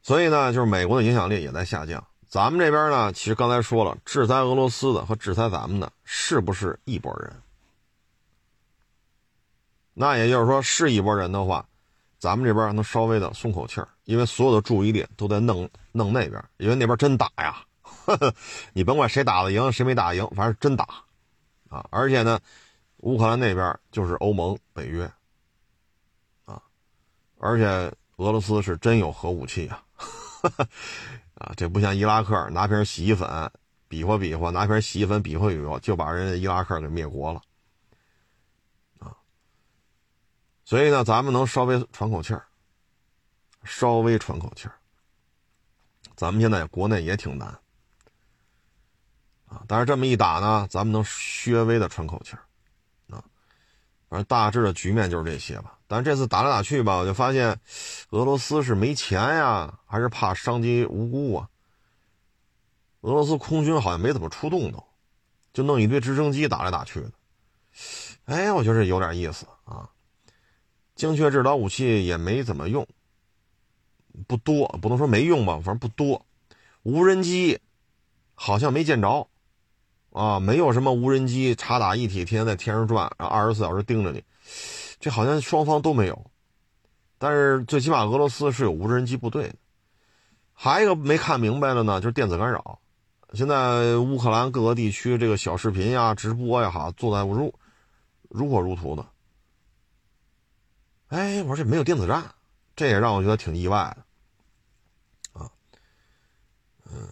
[0.00, 2.02] 所以呢，就是美国的影响力也在下降。
[2.26, 7.30] 咱们这边呢，其实刚才说了，制裁俄罗斯的和制裁咱们的，是不是一拨人？
[10.00, 11.66] 那也就是说，是一拨人的话，
[12.20, 17.64] 咱们这边能稍微的松口气儿，因为所有的注意力都在弄弄那边，因为那边真打呀。
[18.72, 20.84] 你甭管谁打的赢，谁没打赢，反正真打
[21.68, 21.84] 啊！
[21.90, 22.38] 而且呢，
[22.98, 25.04] 乌克兰那边就是欧盟、北约
[26.44, 26.62] 啊，
[27.38, 27.66] 而且
[28.18, 29.82] 俄罗斯是真有核武器啊！
[31.34, 33.28] 啊，这不像伊拉克拿瓶洗衣粉
[33.88, 37.42] 比划比划，拿瓶洗衣粉比划比划，就把人家伊拉克给灭国了。
[40.68, 42.44] 所以呢，咱们能稍微喘口气儿，
[43.64, 44.74] 稍微喘口气儿。
[46.14, 47.48] 咱们现在国内也挺难
[49.46, 52.44] 啊，但是这么一打呢，咱们能稍微的喘口气儿
[53.08, 53.24] 啊。
[54.10, 55.78] 反正大致的局面就是这些吧。
[55.86, 57.58] 但是这次打来打去吧，我就发现
[58.10, 61.48] 俄罗斯是没钱呀，还是怕伤及无辜啊？
[63.00, 64.84] 俄罗斯空军好像没怎么出动都，
[65.54, 67.10] 就弄一堆直升机打来打去的。
[68.26, 69.88] 哎，我觉得有点意思啊。
[70.98, 72.84] 精确制导武器也没怎么用，
[74.26, 76.26] 不多，不能说没用吧，反正不多。
[76.82, 77.60] 无人机
[78.34, 79.28] 好像没见着，
[80.10, 84.24] 啊，没有什么无人机察打一体，天天在天上转，然后二十四小时盯着你，
[84.98, 86.30] 这好像双方都没有。
[87.16, 89.54] 但是最起码俄罗斯是有无人机部队的。
[90.52, 92.80] 还有一个没看明白的呢，就是电子干扰。
[93.34, 97.54] 现在乌克兰各个地区这个小视频呀、直播呀，哈，做的如
[98.28, 99.06] 如火如荼的。
[101.08, 102.34] 哎，我说这没有电子战，
[102.76, 105.40] 这也让我觉得挺意外的。
[105.40, 105.50] 啊，
[106.84, 107.08] 嗯，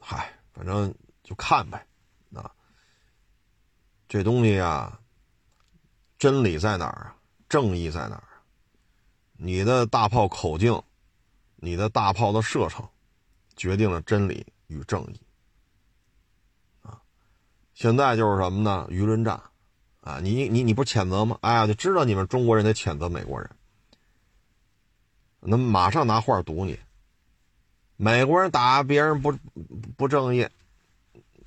[0.00, 1.84] 嗨，反正就看呗。
[2.34, 2.50] 啊，
[4.08, 5.00] 这东西啊，
[6.18, 7.16] 真理在哪儿啊？
[7.48, 8.28] 正义在哪儿？
[9.32, 10.80] 你的大炮口径，
[11.56, 12.88] 你的大炮的射程，
[13.56, 15.20] 决定了真理与正义。
[16.82, 17.02] 啊，
[17.74, 18.86] 现在就是什么呢？
[18.88, 19.42] 舆论战，
[20.02, 21.38] 啊，你你你不是谴责吗？
[21.40, 23.50] 哎呀，就知道你们中国人得谴责美国人，
[25.40, 26.78] 那马上拿话堵你。
[27.96, 29.32] 美国人打别人不
[29.96, 30.48] 不正义，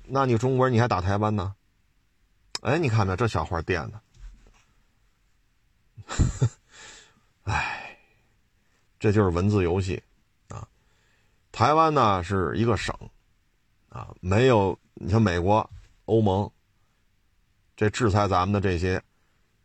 [0.04, 1.54] 那你中国人你还打台湾呢？
[2.62, 3.14] 哎，你看没？
[3.14, 4.00] 这小话垫的，
[7.44, 7.82] 哎。
[8.98, 10.02] 这就是文字游戏，
[10.48, 10.66] 啊，
[11.52, 12.96] 台湾呢是一个省，
[13.90, 15.68] 啊，没有你像美国、
[16.06, 16.50] 欧盟，
[17.76, 19.02] 这制裁咱们的这些，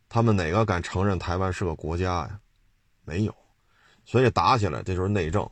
[0.09, 2.39] 他们哪个敢承认台湾是个国家呀？
[3.05, 3.35] 没有，
[4.05, 5.43] 所以打起来这就是内政，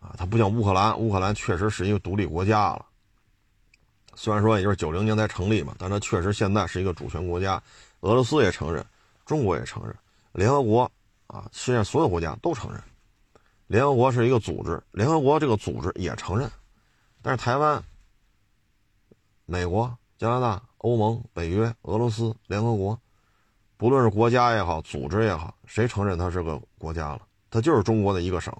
[0.00, 2.84] 啊，它不像乌克兰，乌克兰确实是一个独立国家了，
[4.14, 7.62] 虽然说也就是九零年才成立嘛，但它确实现在是一个主权国家，
[8.00, 8.84] 俄罗斯也承认，
[9.24, 9.96] 中国也承认，
[10.32, 10.90] 联合国。
[11.28, 12.82] 啊，世界上所有国家都承认，
[13.66, 16.50] 联合国是一个组织，联合国这个组织也承认，
[17.20, 17.84] 但是台湾、
[19.44, 22.98] 美国、加拿大、欧盟、北约、俄罗斯、联合国，
[23.76, 27.22] 不论是国家也好，组织也好，谁承认它是个国家了？
[27.50, 28.54] 它就是中国的一个省，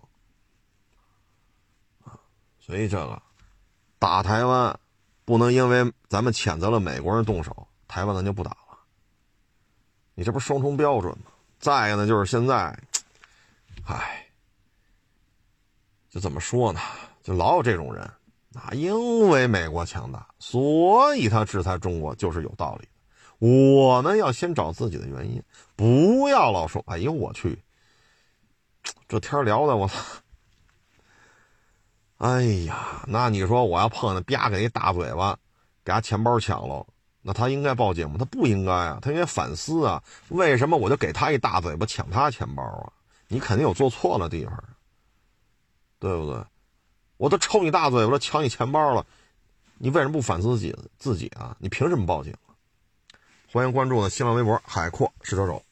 [2.58, 3.20] 所以这个
[3.98, 4.78] 打台湾，
[5.24, 8.78] 不能因为咱们谴责了美国人动手，台湾咱就不打了，
[10.14, 11.30] 你这不是双重标准吗？
[11.60, 12.76] 再一个呢，就是现在，
[13.84, 14.26] 唉，
[16.08, 16.80] 就怎么说呢？
[17.22, 18.10] 就老有这种人
[18.58, 23.46] 啊，因为美国强大，所以他制裁中国就是有道理的。
[23.46, 25.40] 我们要先找自己的原因，
[25.76, 27.62] 不要老说“哎呦我去”，
[29.08, 29.94] 这天聊的我操！
[32.16, 35.38] 哎呀，那你说我要碰见啪给一大嘴巴，
[35.84, 36.84] 给他钱包抢了。
[37.22, 38.16] 那他应该报警吗？
[38.18, 42.92] 他不应该啊，他应该反思啊，为什么我就给他一大嘴巴抢他钱包啊？
[43.28, 44.64] 你肯定有做错的地方，
[46.00, 46.42] 对不对？
[47.18, 49.04] 我都抽你大嘴巴了，抢你钱包了，
[49.76, 51.54] 你为什么不反思自己自己啊？
[51.58, 52.32] 你凭什么报警？
[53.52, 55.62] 欢迎关注呢新浪微博海阔试车手。